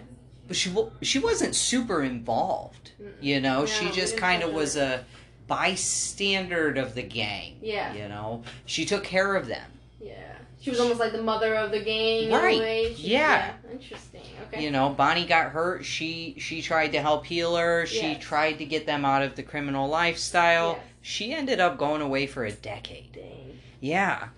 But 0.47 0.55
she 0.55 0.73
she 1.01 1.19
wasn't 1.19 1.55
super 1.55 2.03
involved. 2.03 2.91
You 3.21 3.39
know, 3.41 3.61
No, 3.61 3.65
she 3.65 3.89
just 3.91 4.17
kind 4.17 4.43
of 4.43 4.53
was 4.53 4.75
a 4.75 5.05
bystander 5.47 6.69
of 6.73 6.95
the 6.95 7.03
gang. 7.03 7.57
Yeah. 7.61 7.93
You 7.93 8.07
know, 8.07 8.43
she 8.65 8.85
took 8.85 9.03
care 9.03 9.35
of 9.35 9.47
them. 9.47 9.71
Yeah. 10.01 10.13
She 10.59 10.69
was 10.71 10.79
almost 10.79 10.99
like 10.99 11.11
the 11.11 11.21
mother 11.21 11.53
of 11.55 11.71
the 11.71 11.79
gang. 11.81 12.31
Right. 12.31 12.55
In 12.55 12.61
a 12.61 12.63
way. 12.63 12.93
She- 12.95 13.09
Yeah. 13.11 13.53
Interesting. 13.71 14.21
Okay. 14.47 14.63
You 14.63 14.71
know, 14.71 14.89
Bonnie 14.89 15.25
got 15.25 15.51
hurt. 15.51 15.85
She 15.85 16.35
she 16.39 16.61
tried 16.61 16.91
to 16.93 17.01
help 17.01 17.25
heal 17.25 17.55
her. 17.55 17.85
She 17.85 17.97
Yes. 18.13 18.23
tried 18.23 18.53
to 18.59 18.65
get 18.65 18.85
them 18.85 19.05
out 19.05 19.21
of 19.21 19.35
the 19.35 19.43
criminal 19.43 19.87
lifestyle. 19.87 20.73
Yes. 20.73 20.81
She 21.01 21.33
ended 21.33 21.59
up 21.59 21.77
going 21.77 22.01
away 22.01 22.25
for 22.27 22.45
a 22.45 22.51
decade. 22.51 23.11
Dang. 23.13 23.59
Yeah. 23.79 24.29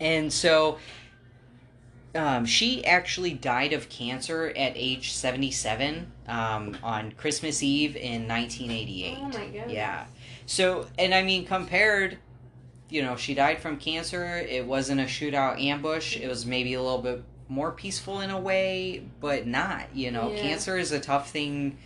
And 0.00 0.32
so 0.32 0.78
um, 2.14 2.44
she 2.44 2.84
actually 2.84 3.32
died 3.32 3.72
of 3.72 3.88
cancer 3.88 4.48
at 4.56 4.72
age 4.74 5.12
77 5.12 6.10
um, 6.26 6.76
on 6.82 7.12
Christmas 7.12 7.62
Eve 7.62 7.96
in 7.96 8.26
1988. 8.26 9.18
Oh 9.20 9.28
my 9.28 9.46
god. 9.46 9.70
Yeah. 9.70 10.06
So, 10.46 10.86
and 10.98 11.14
I 11.14 11.22
mean, 11.22 11.46
compared, 11.46 12.18
you 12.88 13.02
know, 13.02 13.16
she 13.16 13.34
died 13.34 13.60
from 13.60 13.76
cancer. 13.76 14.36
It 14.38 14.66
wasn't 14.66 15.00
a 15.00 15.04
shootout 15.04 15.62
ambush. 15.62 16.16
It 16.16 16.26
was 16.28 16.44
maybe 16.44 16.74
a 16.74 16.82
little 16.82 17.02
bit 17.02 17.22
more 17.48 17.70
peaceful 17.70 18.20
in 18.20 18.30
a 18.30 18.38
way, 18.40 19.04
but 19.20 19.46
not. 19.46 19.94
You 19.94 20.10
know, 20.10 20.30
Yeah. 20.32 20.40
cancer 20.40 20.76
is 20.78 20.90
a 20.92 21.00
tough 21.00 21.30
thing 21.30 21.78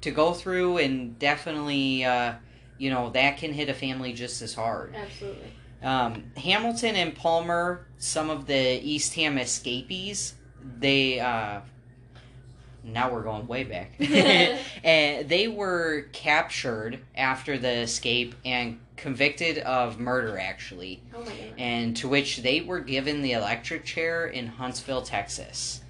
to 0.00 0.10
go 0.10 0.32
through, 0.32 0.78
and 0.78 1.18
definitely, 1.18 2.04
uh, 2.04 2.34
you 2.78 2.90
know, 2.90 3.10
that 3.10 3.36
can 3.38 3.52
hit 3.52 3.68
a 3.68 3.74
family 3.74 4.12
just 4.12 4.40
as 4.42 4.54
hard. 4.54 4.94
Absolutely. 4.94 5.52
Um, 5.84 6.32
Hamilton 6.36 6.96
and 6.96 7.14
Palmer, 7.14 7.86
some 7.98 8.30
of 8.30 8.46
the 8.46 8.80
Eastham 8.82 9.38
escapees, 9.38 10.34
they 10.78 11.20
uh, 11.20 11.60
now 12.82 13.10
we're 13.12 13.22
going 13.22 13.46
way 13.46 13.64
back. 13.64 13.92
and 13.98 14.58
eh, 14.84 15.22
they 15.24 15.48
were 15.48 16.06
captured 16.12 17.00
after 17.16 17.58
the 17.58 17.80
escape 17.80 18.34
and 18.44 18.80
convicted 18.96 19.58
of 19.58 19.98
murder, 19.98 20.38
actually. 20.38 21.02
Oh 21.14 21.26
and 21.58 21.96
to 21.96 22.08
which 22.08 22.38
they 22.38 22.60
were 22.60 22.80
given 22.80 23.22
the 23.22 23.32
electric 23.32 23.84
chair 23.84 24.26
in 24.26 24.46
Huntsville, 24.46 25.02
Texas. 25.02 25.80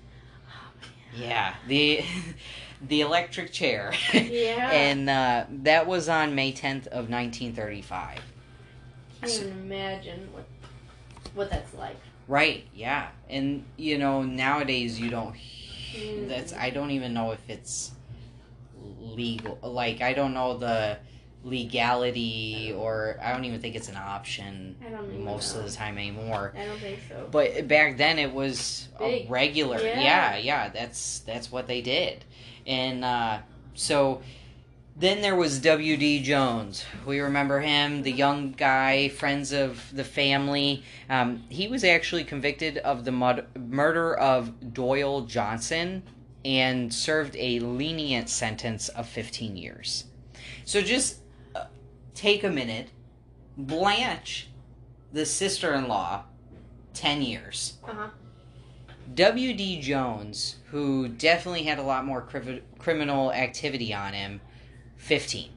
Yeah, 1.17 1.55
the 1.69 2.05
the 2.89 3.01
electric 3.01 3.53
chair. 3.53 3.93
yeah. 4.13 4.71
and 4.73 5.09
uh, 5.09 5.45
that 5.63 5.87
was 5.87 6.09
on 6.09 6.35
May 6.35 6.53
10th 6.53 6.89
of 6.89 7.09
1935. 7.09 8.21
I 9.25 9.29
so, 9.29 9.43
even 9.43 9.59
imagine 9.59 10.29
what 10.33 10.45
what 11.35 11.51
that's 11.51 11.75
like. 11.75 11.97
Right. 12.29 12.65
Yeah. 12.75 13.09
And 13.29 13.65
you 13.77 13.99
know 13.99 14.23
nowadays 14.23 15.01
you 15.01 15.11
don't. 15.11 15.35
Mm. 15.95 16.29
That's 16.29 16.53
I 16.53 16.71
don't 16.71 16.91
even 16.91 17.15
know 17.15 17.33
if 17.33 17.41
it's 17.49 17.93
legal. 19.01 19.59
Like 19.63 20.01
I 20.01 20.13
don't 20.13 20.35
know 20.35 20.57
the 20.57 20.99
legality 21.45 22.75
or 22.77 23.19
I 23.23 23.33
don't 23.33 23.45
even 23.45 23.61
think 23.61 23.77
it's 23.77 23.89
an 23.89 23.97
option 23.97 24.77
most 25.19 25.55
know. 25.55 25.61
of 25.61 25.67
the 25.67 25.73
time 25.73 25.99
anymore. 25.99 26.55
I 26.57 26.65
don't 26.65 26.79
think 26.79 27.01
so. 27.09 27.29
But 27.31 27.69
back 27.69 27.97
then 27.97 28.19
it 28.19 28.33
was 28.33 28.89
a 29.01 29.27
regular. 29.29 29.79
Yeah. 29.79 30.01
yeah, 30.01 30.37
yeah, 30.37 30.69
that's 30.71 31.21
that's 31.21 31.53
what 31.53 31.67
they 31.67 31.83
did. 31.83 32.25
And 32.67 33.05
uh, 33.05 33.39
so 33.75 34.23
then 34.97 35.23
there 35.23 35.35
was 35.35 35.59
W.D. 35.59 36.23
Jones. 36.23 36.85
We 37.05 37.21
remember 37.21 37.61
him, 37.61 38.03
the 38.03 38.13
young 38.13 38.53
guy, 38.53 39.09
friends 39.09 39.53
of 39.53 39.85
the 39.93 40.05
family. 40.05 40.85
Um, 41.11 41.43
he 41.49 41.67
was 41.67 41.83
actually 41.83 42.23
convicted 42.25 42.79
of 42.79 43.05
the 43.05 43.11
mud- 43.11 43.47
murder 43.59 44.15
of 44.15 44.73
Doyle 44.73 45.23
Johnson 45.23 46.05
and 46.45 46.93
served 46.95 47.35
a 47.37 47.59
lenient 47.59 48.29
sentence 48.29 48.89
of 48.91 49.09
15 49.09 49.57
years. 49.57 50.05
So 50.65 50.81
just 50.81 51.19
uh, 51.57 51.65
take 52.15 52.45
a 52.45 52.51
minute. 52.51 52.91
Blanche, 53.57 54.49
the 55.13 55.27
sister 55.27 55.75
in 55.75 55.89
law, 55.89 56.25
10 56.95 57.23
years. 57.23 57.75
Uh-huh. 57.89 58.09
W.D. 59.15 59.81
Jones, 59.81 60.57
who 60.71 61.09
definitely 61.09 61.65
had 61.65 61.79
a 61.79 61.83
lot 61.83 62.05
more 62.05 62.23
criv- 62.23 62.63
criminal 62.79 63.33
activity 63.33 63.93
on 63.93 64.13
him, 64.13 64.41
15. 64.97 65.51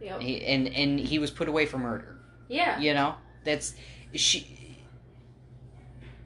Yep. 0.00 0.20
He, 0.20 0.44
and 0.44 0.68
and 0.68 0.98
he 1.00 1.18
was 1.18 1.30
put 1.30 1.48
away 1.48 1.66
for 1.66 1.78
murder. 1.78 2.18
Yeah. 2.48 2.78
You 2.78 2.94
know, 2.94 3.14
that's 3.44 3.74
she. 4.14 4.50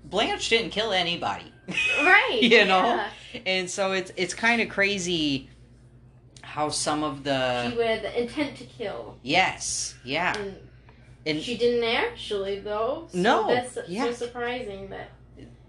Blanche 0.05 0.49
didn't 0.49 0.71
kill 0.71 0.93
anybody, 0.93 1.53
Right. 1.99 2.39
You 2.43 2.65
know? 2.65 2.83
yeah. 2.83 3.11
and 3.45 3.69
so 3.71 3.93
it's 3.93 4.11
it's 4.17 4.33
kind 4.35 4.63
of 4.63 4.69
crazy 4.71 5.51
how 6.43 6.71
some 6.71 7.03
of 7.05 7.19
She 7.19 7.23
the 7.25 7.75
with 7.77 8.03
the 8.03 8.23
intent 8.23 8.57
to 8.57 8.65
kill. 8.65 9.19
yes, 9.23 9.95
yeah, 10.03 10.35
And, 10.39 10.57
and 11.27 11.41
she 11.43 11.59
didn't 11.59 11.85
actually 11.85 12.61
though. 12.61 13.09
So 13.13 13.19
No, 13.19 13.47
That's 13.49 13.75
so 13.75 13.83
yeah. 13.87 14.11
surprising 14.13 14.89
that 14.91 15.11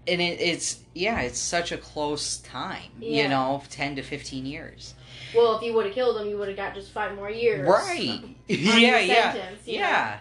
and 0.08 0.20
it, 0.22 0.40
it's 0.40 0.80
yeah, 0.94 1.20
it's 1.20 1.38
such 1.38 1.70
a 1.70 1.76
close 1.76 2.38
time. 2.38 2.90
Yeah. 2.98 3.22
You 3.24 3.28
know, 3.28 3.62
ten 3.68 3.94
to 3.96 4.02
fifteen 4.02 4.46
years. 4.46 4.94
Well, 5.34 5.56
if 5.56 5.62
you 5.62 5.72
would 5.74 5.86
have 5.86 5.94
killed 5.94 6.20
him, 6.20 6.28
you 6.28 6.38
would 6.38 6.48
have 6.48 6.56
got 6.56 6.74
just 6.74 6.90
five 6.92 7.14
more 7.14 7.30
years. 7.30 7.68
Right. 7.68 8.20
on 8.22 8.34
yeah, 8.48 8.76
your 8.78 8.98
yeah. 9.00 9.32
sentence, 9.32 9.66
you 9.66 9.74
know? 9.74 9.80
Yeah. 9.80 10.18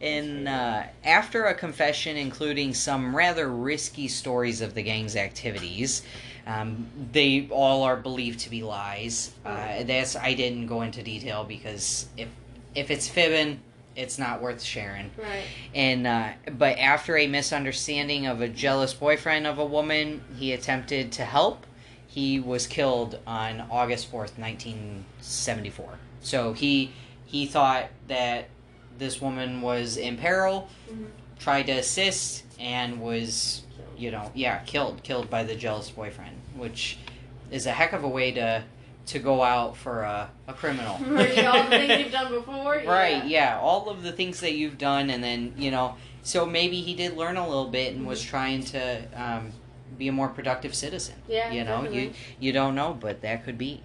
And 0.00 0.48
uh, 0.48 0.82
after 1.04 1.44
a 1.44 1.54
confession 1.54 2.16
including 2.16 2.74
some 2.74 3.14
rather 3.14 3.48
risky 3.48 4.08
stories 4.08 4.60
of 4.60 4.74
the 4.74 4.82
gang's 4.82 5.16
activities, 5.16 6.02
Um, 6.44 6.88
they 7.12 7.46
all 7.52 7.84
are 7.84 7.96
believed 7.96 8.40
to 8.40 8.50
be 8.50 8.64
lies. 8.64 9.30
Uh, 9.46 9.84
that's 9.84 10.16
I 10.16 10.34
didn't 10.34 10.66
go 10.66 10.82
into 10.82 11.00
detail 11.04 11.44
because 11.44 12.06
if 12.16 12.28
if 12.74 12.90
it's 12.90 13.06
fibbing, 13.08 13.60
it's 13.94 14.18
not 14.18 14.42
worth 14.42 14.60
sharing. 14.60 15.12
Right. 15.16 15.44
And 15.72 16.04
uh, 16.04 16.30
but 16.58 16.78
after 16.78 17.16
a 17.16 17.28
misunderstanding 17.28 18.26
of 18.26 18.40
a 18.40 18.48
jealous 18.48 18.92
boyfriend 18.92 19.46
of 19.46 19.58
a 19.58 19.64
woman, 19.64 20.20
he 20.36 20.52
attempted 20.52 21.12
to 21.12 21.24
help. 21.24 21.64
He 22.12 22.38
was 22.40 22.66
killed 22.66 23.18
on 23.26 23.64
August 23.70 24.10
fourth, 24.10 24.38
nineteen 24.38 25.04
seventy 25.20 25.70
four. 25.70 25.94
So 26.20 26.52
he 26.52 26.92
he 27.24 27.46
thought 27.46 27.86
that 28.08 28.48
this 28.98 29.20
woman 29.20 29.62
was 29.62 29.96
in 29.96 30.18
peril, 30.18 30.68
Mhm. 30.92 31.06
tried 31.38 31.66
to 31.68 31.72
assist, 31.72 32.44
and 32.60 33.00
was 33.00 33.62
you 33.96 34.10
know 34.10 34.30
yeah 34.34 34.58
killed 34.60 35.02
killed 35.02 35.30
by 35.30 35.42
the 35.44 35.54
jealous 35.54 35.88
boyfriend, 35.90 36.36
which 36.56 36.98
is 37.50 37.64
a 37.66 37.72
heck 37.72 37.92
of 37.94 38.04
a 38.04 38.08
way 38.08 38.30
to 38.32 38.62
to 39.06 39.18
go 39.18 39.42
out 39.42 39.76
for 39.76 40.02
a, 40.02 40.30
a 40.46 40.52
criminal. 40.52 40.96
Right, 41.06 41.44
all 41.46 41.64
the 41.64 41.70
things 41.70 42.02
you've 42.04 42.12
done 42.12 42.30
before. 42.30 42.74
Right, 42.86 43.24
Yeah. 43.24 43.54
yeah, 43.54 43.58
all 43.60 43.88
of 43.88 44.02
the 44.04 44.12
things 44.12 44.38
that 44.40 44.52
you've 44.52 44.78
done, 44.78 45.08
and 45.10 45.24
then 45.24 45.54
you 45.56 45.70
know, 45.70 45.96
so 46.22 46.44
maybe 46.46 46.82
he 46.82 46.94
did 46.94 47.16
learn 47.16 47.36
a 47.38 47.46
little 47.48 47.68
bit 47.68 47.94
and 47.94 48.06
was 48.06 48.22
trying 48.22 48.62
to 48.66 49.02
um, 49.16 49.50
be 49.98 50.08
a 50.08 50.12
more 50.12 50.28
productive 50.28 50.74
citizen. 50.74 51.14
Yeah. 51.28 51.50
you 51.50 51.64
know, 51.64 51.82
you 51.82 51.88
definitely. 51.88 52.12
you 52.40 52.52
don't 52.52 52.74
know, 52.74 52.96
but 52.98 53.22
that 53.22 53.44
could 53.44 53.58
be. 53.58 53.82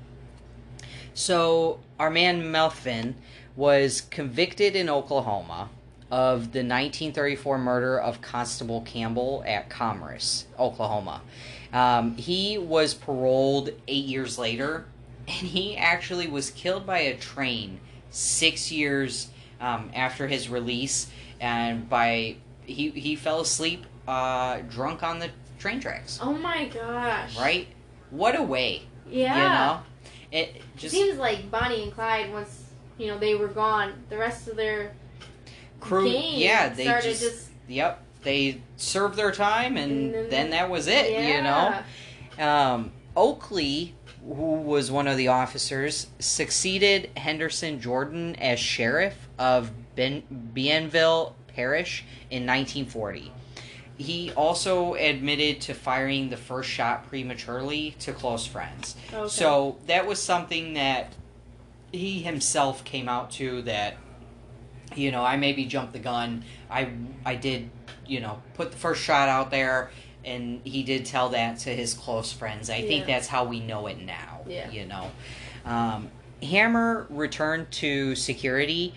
So 1.13 1.79
our 1.99 2.09
man 2.09 2.51
Melvin 2.51 3.15
was 3.55 4.01
convicted 4.01 4.75
in 4.75 4.89
Oklahoma 4.89 5.69
of 6.09 6.53
the 6.53 6.59
1934 6.59 7.57
murder 7.57 7.99
of 7.99 8.21
Constable 8.21 8.81
Campbell 8.81 9.43
at 9.45 9.69
Commerce, 9.69 10.45
Oklahoma. 10.57 11.21
Um, 11.73 12.15
he 12.15 12.57
was 12.57 12.93
paroled 12.93 13.71
eight 13.87 14.05
years 14.05 14.37
later, 14.37 14.85
and 15.27 15.47
he 15.47 15.75
actually 15.75 16.27
was 16.27 16.51
killed 16.51 16.85
by 16.85 16.99
a 16.99 17.17
train 17.17 17.79
six 18.09 18.71
years 18.71 19.29
um, 19.59 19.91
after 19.93 20.27
his 20.27 20.49
release, 20.49 21.07
and 21.39 21.89
by 21.89 22.37
he 22.65 22.91
he 22.91 23.15
fell 23.15 23.41
asleep 23.41 23.85
uh, 24.07 24.59
drunk 24.69 25.03
on 25.03 25.19
the 25.19 25.29
train 25.67 25.79
tracks. 25.81 26.19
Oh 26.21 26.31
my 26.33 26.65
gosh. 26.69 27.37
Right? 27.37 27.67
What 28.09 28.37
a 28.39 28.41
way, 28.43 28.83
Yeah. 29.09 29.35
you 29.35 29.41
know. 29.49 29.81
It 30.31 30.55
It 30.57 30.61
just 30.77 30.93
seems 30.95 31.17
like 31.17 31.51
Bonnie 31.51 31.83
and 31.83 31.93
Clyde, 31.93 32.31
once 32.31 32.63
you 32.97 33.07
know 33.07 33.17
they 33.17 33.35
were 33.35 33.47
gone, 33.49 33.93
the 34.09 34.17
rest 34.17 34.47
of 34.47 34.55
their 34.55 34.93
crew. 35.81 36.07
Yeah, 36.07 36.69
they 36.69 36.83
started 36.85 37.09
just, 37.09 37.21
just, 37.21 37.49
yep. 37.67 38.01
They 38.23 38.61
served 38.77 39.15
their 39.17 39.31
time, 39.31 39.77
and, 39.77 39.91
And 39.91 40.13
then- 40.13 40.29
then 40.29 40.49
that 40.51 40.69
was 40.69 40.87
it. 40.87 41.11
You 41.11 41.41
know. 41.41 41.79
Um, 42.39 42.91
Oakley, 43.15 43.93
who 44.25 44.53
was 44.61 44.89
one 44.91 45.07
of 45.07 45.17
the 45.17 45.27
officers, 45.29 46.07
succeeded 46.19 47.09
Henderson 47.17 47.79
Jordan 47.81 48.35
as 48.37 48.59
sheriff 48.59 49.15
of 49.39 49.71
ben- 49.95 50.23
Bienville 50.53 51.33
Parish 51.55 52.03
in 52.29 52.45
1940. 52.45 53.31
He 53.97 54.31
also 54.33 54.93
admitted 54.93 55.61
to 55.61 55.73
firing 55.73 56.29
the 56.29 56.37
first 56.37 56.69
shot 56.69 57.07
prematurely 57.07 57.95
to 57.99 58.13
close 58.13 58.45
friends. 58.45 58.95
Okay. 59.11 59.27
So 59.27 59.77
that 59.87 60.05
was 60.05 60.21
something 60.21 60.75
that 60.75 61.13
he 61.91 62.21
himself 62.21 62.83
came 62.83 63.09
out 63.09 63.31
to 63.31 63.63
that 63.63 63.97
you 64.95 65.11
know, 65.11 65.23
I 65.23 65.35
maybe 65.37 65.65
jumped 65.65 65.93
the 65.93 65.99
gun. 65.99 66.43
I 66.69 66.89
I 67.25 67.35
did, 67.35 67.69
you 68.05 68.19
know, 68.21 68.41
put 68.53 68.71
the 68.71 68.77
first 68.77 69.01
shot 69.03 69.29
out 69.29 69.51
there 69.51 69.91
and 70.23 70.61
he 70.63 70.83
did 70.83 71.05
tell 71.05 71.29
that 71.29 71.59
to 71.59 71.69
his 71.69 71.93
close 71.93 72.31
friends. 72.31 72.69
I 72.69 72.81
think 72.81 73.05
that's 73.05 73.27
how 73.27 73.45
we 73.45 73.59
know 73.59 73.87
it 73.87 73.99
now, 73.99 74.41
Yeah. 74.47 74.69
you 74.69 74.85
know. 74.85 75.11
Um, 75.65 76.09
Hammer 76.43 77.07
returned 77.09 77.71
to 77.71 78.13
security 78.15 78.93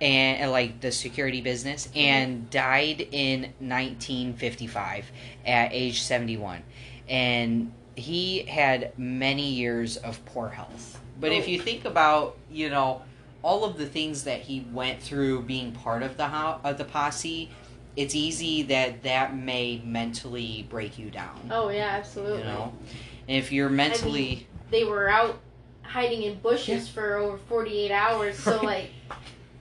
and 0.00 0.44
uh, 0.44 0.50
like 0.50 0.80
the 0.80 0.90
security 0.92 1.40
business 1.40 1.88
and 1.94 2.48
died 2.50 3.00
in 3.12 3.52
1955 3.58 5.10
at 5.46 5.72
age 5.72 6.02
71 6.02 6.62
and 7.08 7.72
he 7.96 8.42
had 8.44 8.96
many 8.98 9.48
years 9.50 9.96
of 9.98 10.24
poor 10.26 10.48
health 10.48 11.00
but 11.18 11.32
if 11.32 11.44
Oh. 11.44 11.48
you 11.48 11.60
think 11.60 11.84
about 11.84 12.36
you 12.50 12.70
know 12.70 13.02
all 13.42 13.64
of 13.64 13.78
the 13.78 13.86
things 13.86 14.24
that 14.24 14.40
he 14.42 14.66
went 14.72 15.02
through 15.02 15.42
being 15.42 15.72
part 15.72 16.02
of 16.02 16.16
the 16.16 16.28
ho- 16.28 16.60
of 16.64 16.78
the 16.78 16.84
posse 16.84 17.50
it's 17.96 18.14
easy 18.14 18.62
that 18.62 19.02
that 19.02 19.34
may 19.36 19.82
mentally 19.84 20.66
break 20.70 20.98
you 20.98 21.10
down 21.10 21.48
Oh 21.50 21.68
yeah, 21.70 21.88
absolutely. 21.98 22.38
you 22.38 22.44
know 22.44 22.72
and 23.28 23.36
if 23.36 23.52
you're 23.52 23.68
mentally 23.68 24.46
They 24.70 24.84
were 24.84 25.08
out 25.08 25.38
hiding 25.82 26.22
in 26.22 26.38
bushes 26.38 26.88
for 26.88 27.16
over 27.16 27.36
forty 27.36 27.76
eight 27.84 27.90
hours, 27.90 28.38
so 28.38 28.56
Right. 28.58 28.64
like 28.64 28.90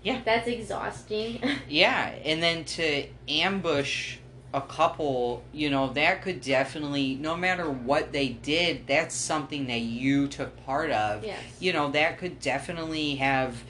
Yeah. 0.04 0.22
That's 0.24 0.48
exhausting. 0.48 1.42
Yeah, 1.70 2.14
and 2.26 2.42
then 2.42 2.64
to 2.66 3.06
ambush 3.28 4.18
a 4.54 4.62
couple, 4.62 5.44
you 5.54 5.70
know, 5.70 5.94
that 5.94 6.22
could 6.24 6.42
definitely, 6.42 7.16
no 7.16 7.36
matter 7.36 7.70
what 7.70 8.12
they 8.12 8.30
did, 8.30 8.88
that's 8.88 9.14
something 9.14 9.68
that 9.68 9.82
you 9.82 10.28
took 10.28 10.66
part 10.66 10.90
of. 10.90 11.24
yes. 11.24 11.40
You 11.60 11.74
know, 11.74 11.92
that 11.92 12.18
could 12.18 12.40
definitely 12.40 13.16
have 13.16 13.64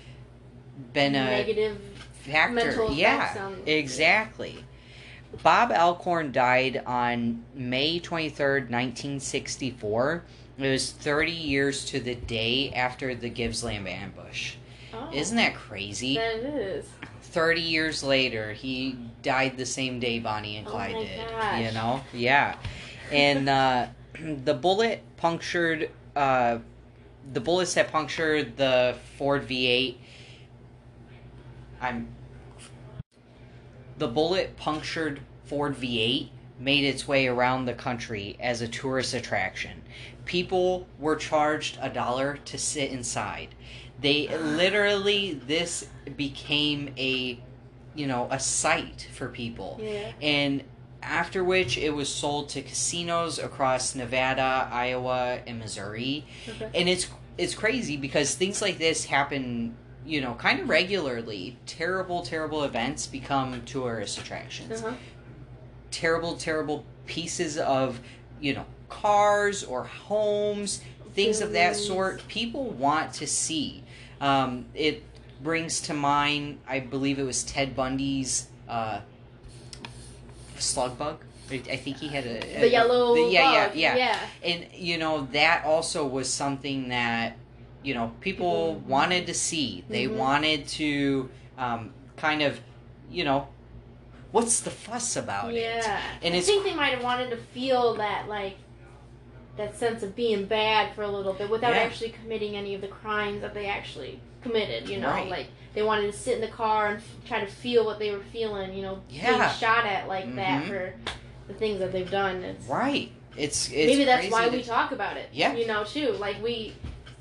been 0.93 1.15
a 1.15 1.25
Negative 1.25 1.81
factor. 2.23 2.87
yeah, 2.91 3.49
exactly. 3.65 4.63
Bob 5.43 5.71
Alcorn 5.71 6.31
died 6.31 6.81
on 6.85 7.43
May 7.53 7.99
23rd, 7.99 8.69
1964. 8.69 10.23
It 10.57 10.69
was 10.71 10.91
30 10.91 11.31
years 11.31 11.85
to 11.85 11.99
the 11.99 12.15
day 12.15 12.71
after 12.73 13.13
the 13.15 13.29
Gibsland 13.29 13.87
ambush. 13.87 14.55
Oh, 14.93 15.09
Isn't 15.13 15.37
that 15.37 15.55
crazy? 15.55 16.15
that 16.15 16.35
it 16.37 16.45
is. 16.45 16.85
30 17.21 17.61
years 17.61 18.03
later, 18.03 18.53
he 18.53 18.97
died 19.21 19.57
the 19.57 19.65
same 19.65 19.99
day 19.99 20.19
Bonnie 20.19 20.57
and 20.57 20.67
Oh 20.67 20.71
Clyde 20.71 20.93
my 20.95 21.03
did. 21.03 21.29
gosh. 21.29 21.61
You 21.65 21.71
know? 21.73 22.01
Yeah. 22.13 22.55
And 23.11 23.47
uh, 23.49 23.87
the 24.45 24.53
bullet 24.53 25.03
punctured, 25.17 25.91
uh, 26.15 26.59
the 27.33 27.39
bullets 27.39 27.73
that 27.75 27.91
punctured 27.91 28.57
the 28.57 28.95
Ford 29.17 29.47
V8. 29.47 29.95
I'm. 31.81 32.07
The 33.97 34.07
bullet 34.07 34.55
punctured 34.57 35.19
Ford 35.45 35.75
V8 35.75 36.29
made 36.59 36.83
its 36.85 37.07
way 37.07 37.27
around 37.27 37.65
the 37.65 37.73
country 37.73 38.35
as 38.39 38.61
a 38.61 38.67
tourist 38.67 39.13
attraction. 39.13 39.81
People 40.25 40.87
were 40.99 41.15
charged 41.15 41.77
a 41.81 41.89
dollar 41.89 42.37
to 42.45 42.57
sit 42.57 42.91
inside. 42.91 43.49
They 44.01 44.27
literally 44.37 45.33
this 45.45 45.87
became 46.15 46.93
a 46.97 47.39
you 47.95 48.07
know 48.07 48.27
a 48.31 48.39
site 48.39 49.07
for 49.13 49.29
people. 49.29 49.79
Yeah. 49.81 50.11
And 50.21 50.63
after 51.01 51.43
which 51.43 51.77
it 51.77 51.91
was 51.91 52.13
sold 52.13 52.49
to 52.49 52.61
casinos 52.61 53.39
across 53.39 53.95
Nevada, 53.95 54.69
Iowa, 54.71 55.39
and 55.47 55.59
Missouri. 55.59 56.25
Okay. 56.47 56.69
And 56.73 56.89
it's 56.89 57.07
it's 57.37 57.55
crazy 57.55 57.95
because 57.95 58.35
things 58.35 58.61
like 58.61 58.77
this 58.77 59.05
happen, 59.05 59.75
you 60.05 60.19
know, 60.21 60.33
kind 60.33 60.59
of 60.59 60.69
regularly. 60.69 61.57
Terrible, 61.65 62.21
terrible 62.21 62.63
events 62.63 63.07
become 63.07 63.61
tourist 63.65 64.19
attractions. 64.19 64.81
Uh-huh. 64.81 64.95
Terrible, 65.89 66.35
terrible 66.35 66.85
pieces 67.05 67.57
of, 67.57 67.99
you 68.41 68.53
know, 68.53 68.65
cars 68.89 69.63
or 69.63 69.85
homes, 69.85 70.81
things 71.13 71.39
of 71.41 71.53
that 71.53 71.75
sort. 71.75 72.27
People 72.27 72.69
want 72.71 73.13
to 73.13 73.25
see. 73.25 73.83
Um, 74.21 74.65
it 74.75 75.03
brings 75.41 75.79
to 75.81 75.93
mind, 75.93 76.59
I 76.67 76.79
believe 76.79 77.19
it 77.19 77.23
was 77.23 77.43
Ted 77.43 77.75
Bundy's 77.75 78.47
uh, 78.67 78.99
slug 80.57 80.97
bug. 80.97 81.19
I 81.51 81.57
think 81.77 81.97
he 81.97 82.09
had 82.09 82.25
a, 82.27 82.57
a- 82.57 82.61
The 82.61 82.69
yellow 82.69 83.15
the- 83.15 83.31
yeah, 83.31 83.67
bug. 83.69 83.75
yeah, 83.75 83.95
yeah, 83.95 83.97
yeah. 84.43 84.51
and 84.53 84.65
you 84.73 84.99
know 84.99 85.27
that 85.31 85.65
also 85.65 86.05
was 86.05 86.31
something 86.31 86.89
that 86.89 87.37
you 87.81 87.95
know 87.95 88.11
people 88.21 88.75
People- 88.75 88.83
wanted 88.87 89.25
to 89.27 89.33
see 89.33 89.83
they 89.89 90.05
Mhm. 90.05 90.15
wanted 90.17 90.67
to 90.67 91.29
um, 91.57 91.91
kind 92.17 92.43
of 92.43 92.59
you 93.09 93.23
know 93.23 93.47
what's 94.31 94.59
the 94.59 94.69
fuss 94.69 95.15
about 95.15 95.51
it 95.51 95.55
Yeah. 95.61 95.99
And 96.21 96.35
I 96.35 96.37
it's- 96.37 96.45
think 96.45 96.65
they 96.65 96.75
might 96.75 96.93
have 96.93 97.03
wanted 97.03 97.31
to 97.31 97.37
feel 97.37 97.95
that 97.95 98.27
like 98.29 98.55
that 99.59 99.77
sense 99.77 100.03
of 100.03 100.15
being 100.15 100.45
bad 100.45 100.95
for 100.95 101.03
a 101.03 101.07
little 101.07 101.33
bit 101.33 101.49
without 101.49 101.73
Yeah. 101.75 101.81
actually 101.81 102.09
committing 102.11 102.55
any 102.55 102.73
of 102.75 102.79
the 102.81 102.87
crimes 102.87 103.41
that 103.41 103.53
they 103.53 103.65
actually 103.65 104.21
committed, 104.41 104.87
you 104.87 104.99
know? 105.01 105.09
Right. 105.09 105.29
Like 105.29 105.47
they 105.73 105.81
wanted 105.83 106.09
to 106.11 106.17
sit 106.17 106.35
in 106.35 106.41
the 106.41 106.47
car 106.47 106.87
and 106.87 106.97
f- 106.97 107.15
try 107.27 107.41
to 107.41 107.45
feel 107.45 107.83
what 107.85 107.99
they 107.99 108.11
were 108.11 108.23
feeling, 108.31 108.73
you 108.73 108.81
know, 108.83 108.99
Yeah. 109.09 109.37
being 109.37 109.49
shot 109.59 109.85
at 109.85 110.07
like 110.07 110.33
that 110.37 110.63
Mhm. 110.63 110.67
for 110.69 110.93
the 111.49 111.53
things 111.55 111.79
that 111.79 111.91
they've 111.91 112.09
done. 112.09 112.41
It's 112.43 112.65
right 112.67 113.11
it's, 113.37 113.67
it's 113.67 113.73
maybe 113.91 114.05
that's 114.05 114.31
why 114.31 114.47
we 114.49 114.63
talk 114.63 114.91
about 114.93 115.17
it. 115.17 115.29
Yeah. 115.33 115.53
You 115.53 115.67
know, 115.67 115.83
too. 115.83 116.13
Like 116.13 116.41
we 116.41 116.73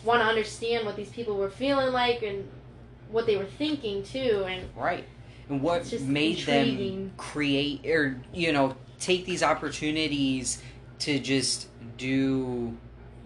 want 0.04 0.22
to 0.22 0.26
understand 0.26 0.86
what 0.86 0.94
these 0.96 1.10
people 1.10 1.36
were 1.36 1.50
feeling 1.50 1.92
like 1.92 2.22
and 2.22 2.48
what 3.10 3.26
they 3.26 3.36
were 3.36 3.44
thinking 3.46 4.04
too 4.04 4.44
and 4.48 4.62
right 4.76 5.04
and 5.48 5.60
what 5.60 5.92
made 6.02 6.38
them 6.46 7.10
create 7.16 7.84
or 7.86 8.20
you 8.32 8.52
know 8.52 8.76
take 9.00 9.24
these 9.26 9.42
opportunities 9.42 10.62
to 11.00 11.18
just 11.18 11.68
do 11.96 12.76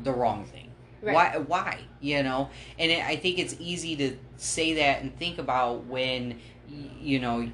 the 0.03 0.13
wrong 0.13 0.45
thing. 0.45 0.71
Right. 1.01 1.15
Why? 1.15 1.37
Why? 1.39 1.81
You 2.01 2.23
know, 2.23 2.51
and 2.79 2.91
it, 2.93 3.05
I 3.05 3.17
think 3.17 3.39
it's 3.39 3.57
easy 3.59 3.97
to 3.97 4.17
say 4.37 4.75
that 4.75 5.03
and 5.03 5.17
think 5.19 5.39
about 5.39 5.87
when 5.87 6.39
y- 6.71 6.91
you 7.01 7.19
know 7.19 7.51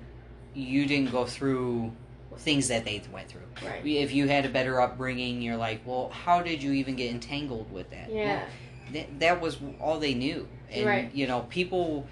you 0.54 0.86
didn't 0.86 1.10
go 1.12 1.24
through 1.24 1.92
things 2.38 2.68
that 2.68 2.84
they 2.84 3.02
went 3.12 3.28
through. 3.28 3.42
Right. 3.64 3.84
If 3.84 4.12
you 4.12 4.28
had 4.28 4.44
a 4.46 4.48
better 4.48 4.80
upbringing, 4.80 5.40
you're 5.42 5.56
like, 5.56 5.80
well, 5.86 6.10
how 6.10 6.42
did 6.42 6.62
you 6.62 6.72
even 6.72 6.94
get 6.94 7.10
entangled 7.10 7.72
with 7.72 7.90
that? 7.90 8.10
Yeah. 8.12 8.36
Well, 8.36 8.46
that, 8.92 9.20
that 9.20 9.40
was 9.40 9.58
all 9.80 9.98
they 9.98 10.14
knew, 10.14 10.46
and 10.70 10.86
Right. 10.86 11.14
you 11.14 11.26
know, 11.26 11.40
people 11.48 12.06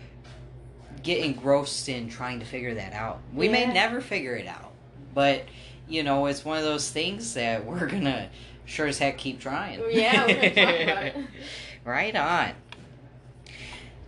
get 1.03 1.25
engrossed 1.25 1.88
in 1.88 2.09
trying 2.09 2.40
to 2.40 2.47
figure 2.47 2.75
that 2.75 2.92
out. 2.92 3.21
We 3.35 3.49
may 3.49 3.66
never 3.66 4.01
figure 4.01 4.35
it 4.35 4.47
out, 4.47 4.73
but 5.14 5.45
you 5.88 6.03
know, 6.03 6.27
it's 6.27 6.44
one 6.44 6.59
of 6.59 6.64
those 6.64 6.90
things 6.90 7.35
that 7.35 7.64
we're 7.64 7.87
gonna 7.90 8.29
sure 8.64 8.87
as 8.87 8.99
heck 8.99 9.18
keep 9.18 9.40
trying. 9.40 9.81
Yeah, 9.90 10.27
we're 10.27 10.35
gonna 10.35 10.55
talk 10.55 10.81
about 10.81 11.05
it. 11.05 11.16
right 11.85 12.16
on. 12.16 12.51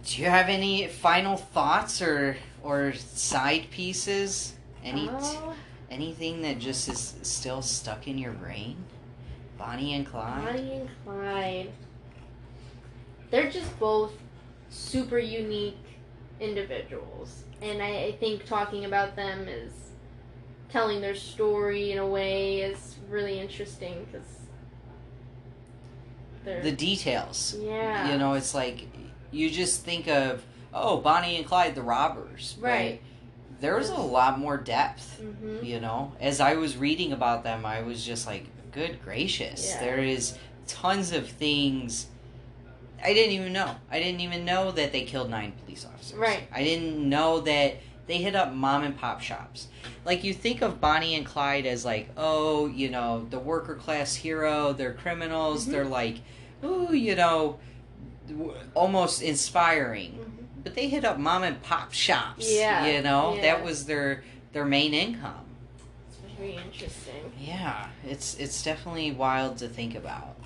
Do 0.04 0.22
you 0.22 0.28
have 0.28 0.48
any 0.48 0.86
final 0.88 1.36
thoughts 1.36 2.00
or 2.00 2.36
or 2.62 2.92
side 2.94 3.66
pieces? 3.70 4.54
Any 4.84 5.08
Oh, 5.10 5.54
anything 5.90 6.42
that 6.42 6.58
just 6.58 6.88
is 6.88 7.14
still 7.22 7.62
stuck 7.62 8.08
in 8.08 8.16
your 8.18 8.32
brain? 8.32 8.76
Bonnie 9.58 9.94
and 9.94 10.06
Clyde. 10.06 10.44
Bonnie 10.44 10.72
and 10.72 10.88
Clyde. 11.04 11.72
They're 13.30 13.50
just 13.50 13.78
both 13.78 14.12
super 14.70 15.18
unique 15.18 15.76
individuals. 16.40 17.42
And 17.60 17.82
I, 17.82 18.04
I 18.04 18.12
think 18.12 18.44
talking 18.46 18.84
about 18.84 19.16
them 19.16 19.48
is 19.48 19.72
telling 20.70 21.00
their 21.00 21.14
story 21.14 21.92
in 21.92 21.98
a 21.98 22.06
way 22.06 22.60
is 22.62 22.96
really 23.08 23.38
interesting 23.40 24.06
because. 24.10 24.26
The 26.62 26.72
details. 26.72 27.54
yeah. 27.60 28.10
You 28.10 28.18
know, 28.18 28.32
it's 28.32 28.54
like 28.54 28.86
you 29.30 29.50
just 29.50 29.84
think 29.84 30.08
of 30.08 30.42
oh 30.72 30.96
Bonnie 30.98 31.36
and 31.36 31.44
Clyde 31.46 31.74
the 31.74 31.82
robbers. 31.82 32.56
Right. 32.58 33.02
There's 33.60 33.90
a 33.90 33.96
lot 34.00 34.38
more 34.38 34.56
depth. 34.56 35.20
hmm 35.20 35.62
You 35.62 35.80
know, 35.80 36.12
as 36.20 36.40
I 36.40 36.54
was 36.54 36.76
reading 36.78 37.12
about 37.12 37.44
them, 37.44 37.66
I 37.66 37.82
was 37.82 38.02
just 38.04 38.26
like, 38.26 38.46
good 38.72 39.02
gracious, 39.04 39.68
Yeah. 39.68 39.80
there 39.80 39.98
is 39.98 40.38
tons 40.66 41.12
of 41.12 41.28
things 41.28 42.06
I 43.02 43.12
didn't 43.12 43.32
even 43.32 43.52
know. 43.52 43.74
I 43.90 43.98
didn't 44.00 44.20
even 44.22 44.44
know 44.44 44.70
that 44.72 44.90
they 44.92 45.02
killed 45.02 45.28
nine 45.30 45.52
police 45.64 45.84
officers. 45.84 46.18
Right. 46.18 46.48
I 46.52 46.64
didn't 46.64 47.06
know 47.08 47.40
that 47.42 47.76
they 48.08 48.18
hit 48.18 48.34
up 48.34 48.52
mom 48.52 48.82
and 48.82 48.98
pop 48.98 49.20
shops. 49.20 49.68
Like 50.04 50.24
you 50.24 50.34
think 50.34 50.62
of 50.62 50.80
Bonnie 50.80 51.14
and 51.14 51.24
Clyde 51.24 51.66
as 51.66 51.84
like, 51.84 52.08
oh, 52.16 52.66
you 52.66 52.88
know, 52.90 53.26
the 53.30 53.38
worker 53.38 53.76
class 53.76 54.14
hero. 54.16 54.72
They're 54.72 54.94
criminals. 54.94 55.66
Mhm. 55.66 55.70
They're 55.70 55.84
like, 55.84 56.16
ooh, 56.64 56.92
you 56.92 57.14
know, 57.14 57.58
almost 58.74 59.22
inspiring. 59.22 60.12
Mhm. 60.12 60.44
But 60.64 60.74
they 60.74 60.88
hit 60.88 61.04
up 61.04 61.18
mom 61.18 61.44
and 61.44 61.62
pop 61.62 61.92
shops. 61.92 62.50
Yeah, 62.50 62.86
You 62.86 63.02
know, 63.02 63.34
yeah. 63.36 63.42
that 63.42 63.64
was 63.64 63.84
their 63.86 64.24
their 64.52 64.64
main 64.64 64.94
income. 64.94 65.44
It's 66.08 66.16
very 66.38 66.56
interesting. 66.56 67.32
Yeah, 67.38 67.88
it's 68.06 68.34
it's 68.36 68.62
definitely 68.62 69.12
wild 69.12 69.58
to 69.58 69.68
think 69.68 69.94
about. 69.94 70.36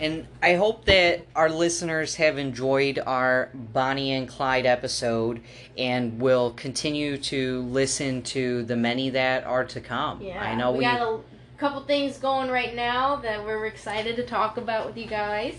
And 0.00 0.26
I 0.42 0.54
hope 0.54 0.84
that 0.84 1.26
our 1.34 1.48
listeners 1.50 2.14
have 2.16 2.38
enjoyed 2.38 3.00
our 3.04 3.50
Bonnie 3.54 4.12
and 4.12 4.28
Clyde 4.28 4.64
episode 4.66 5.40
and 5.76 6.20
will 6.20 6.52
continue 6.52 7.18
to 7.18 7.62
listen 7.62 8.22
to 8.22 8.62
the 8.64 8.76
many 8.76 9.10
that 9.10 9.44
are 9.44 9.64
to 9.64 9.80
come. 9.80 10.22
Yeah. 10.22 10.40
I 10.42 10.54
know 10.54 10.70
we, 10.72 10.78
we 10.78 10.84
got 10.84 11.00
a 11.02 11.18
couple 11.58 11.82
things 11.82 12.18
going 12.18 12.48
right 12.50 12.74
now 12.76 13.16
that 13.16 13.44
we're 13.44 13.66
excited 13.66 14.14
to 14.16 14.24
talk 14.26 14.56
about 14.56 14.86
with 14.86 14.96
you 14.96 15.06
guys. 15.06 15.54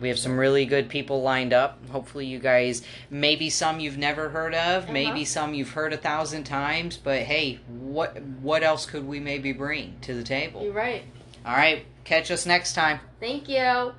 we 0.00 0.08
have 0.08 0.18
some 0.18 0.36
really 0.36 0.66
good 0.66 0.90
people 0.90 1.22
lined 1.22 1.54
up. 1.54 1.78
Hopefully 1.88 2.26
you 2.26 2.38
guys 2.38 2.82
maybe 3.08 3.48
some 3.48 3.80
you've 3.80 3.96
never 3.96 4.28
heard 4.28 4.54
of, 4.54 4.84
Uh-huh. 4.84 4.92
maybe 4.92 5.24
some 5.24 5.54
you've 5.54 5.70
heard 5.70 5.94
a 5.94 5.96
thousand 5.96 6.44
times, 6.44 6.98
but 6.98 7.20
hey, 7.22 7.60
what 7.68 8.20
what 8.42 8.62
else 8.62 8.84
could 8.84 9.06
we 9.06 9.18
maybe 9.18 9.52
bring 9.52 9.96
to 10.02 10.12
the 10.12 10.22
table? 10.24 10.62
You're 10.62 10.72
right. 10.74 11.04
All 11.44 11.56
right, 11.56 11.86
catch 12.04 12.30
us 12.30 12.46
next 12.46 12.74
time. 12.74 13.00
Thank 13.20 13.48
you. 13.48 13.94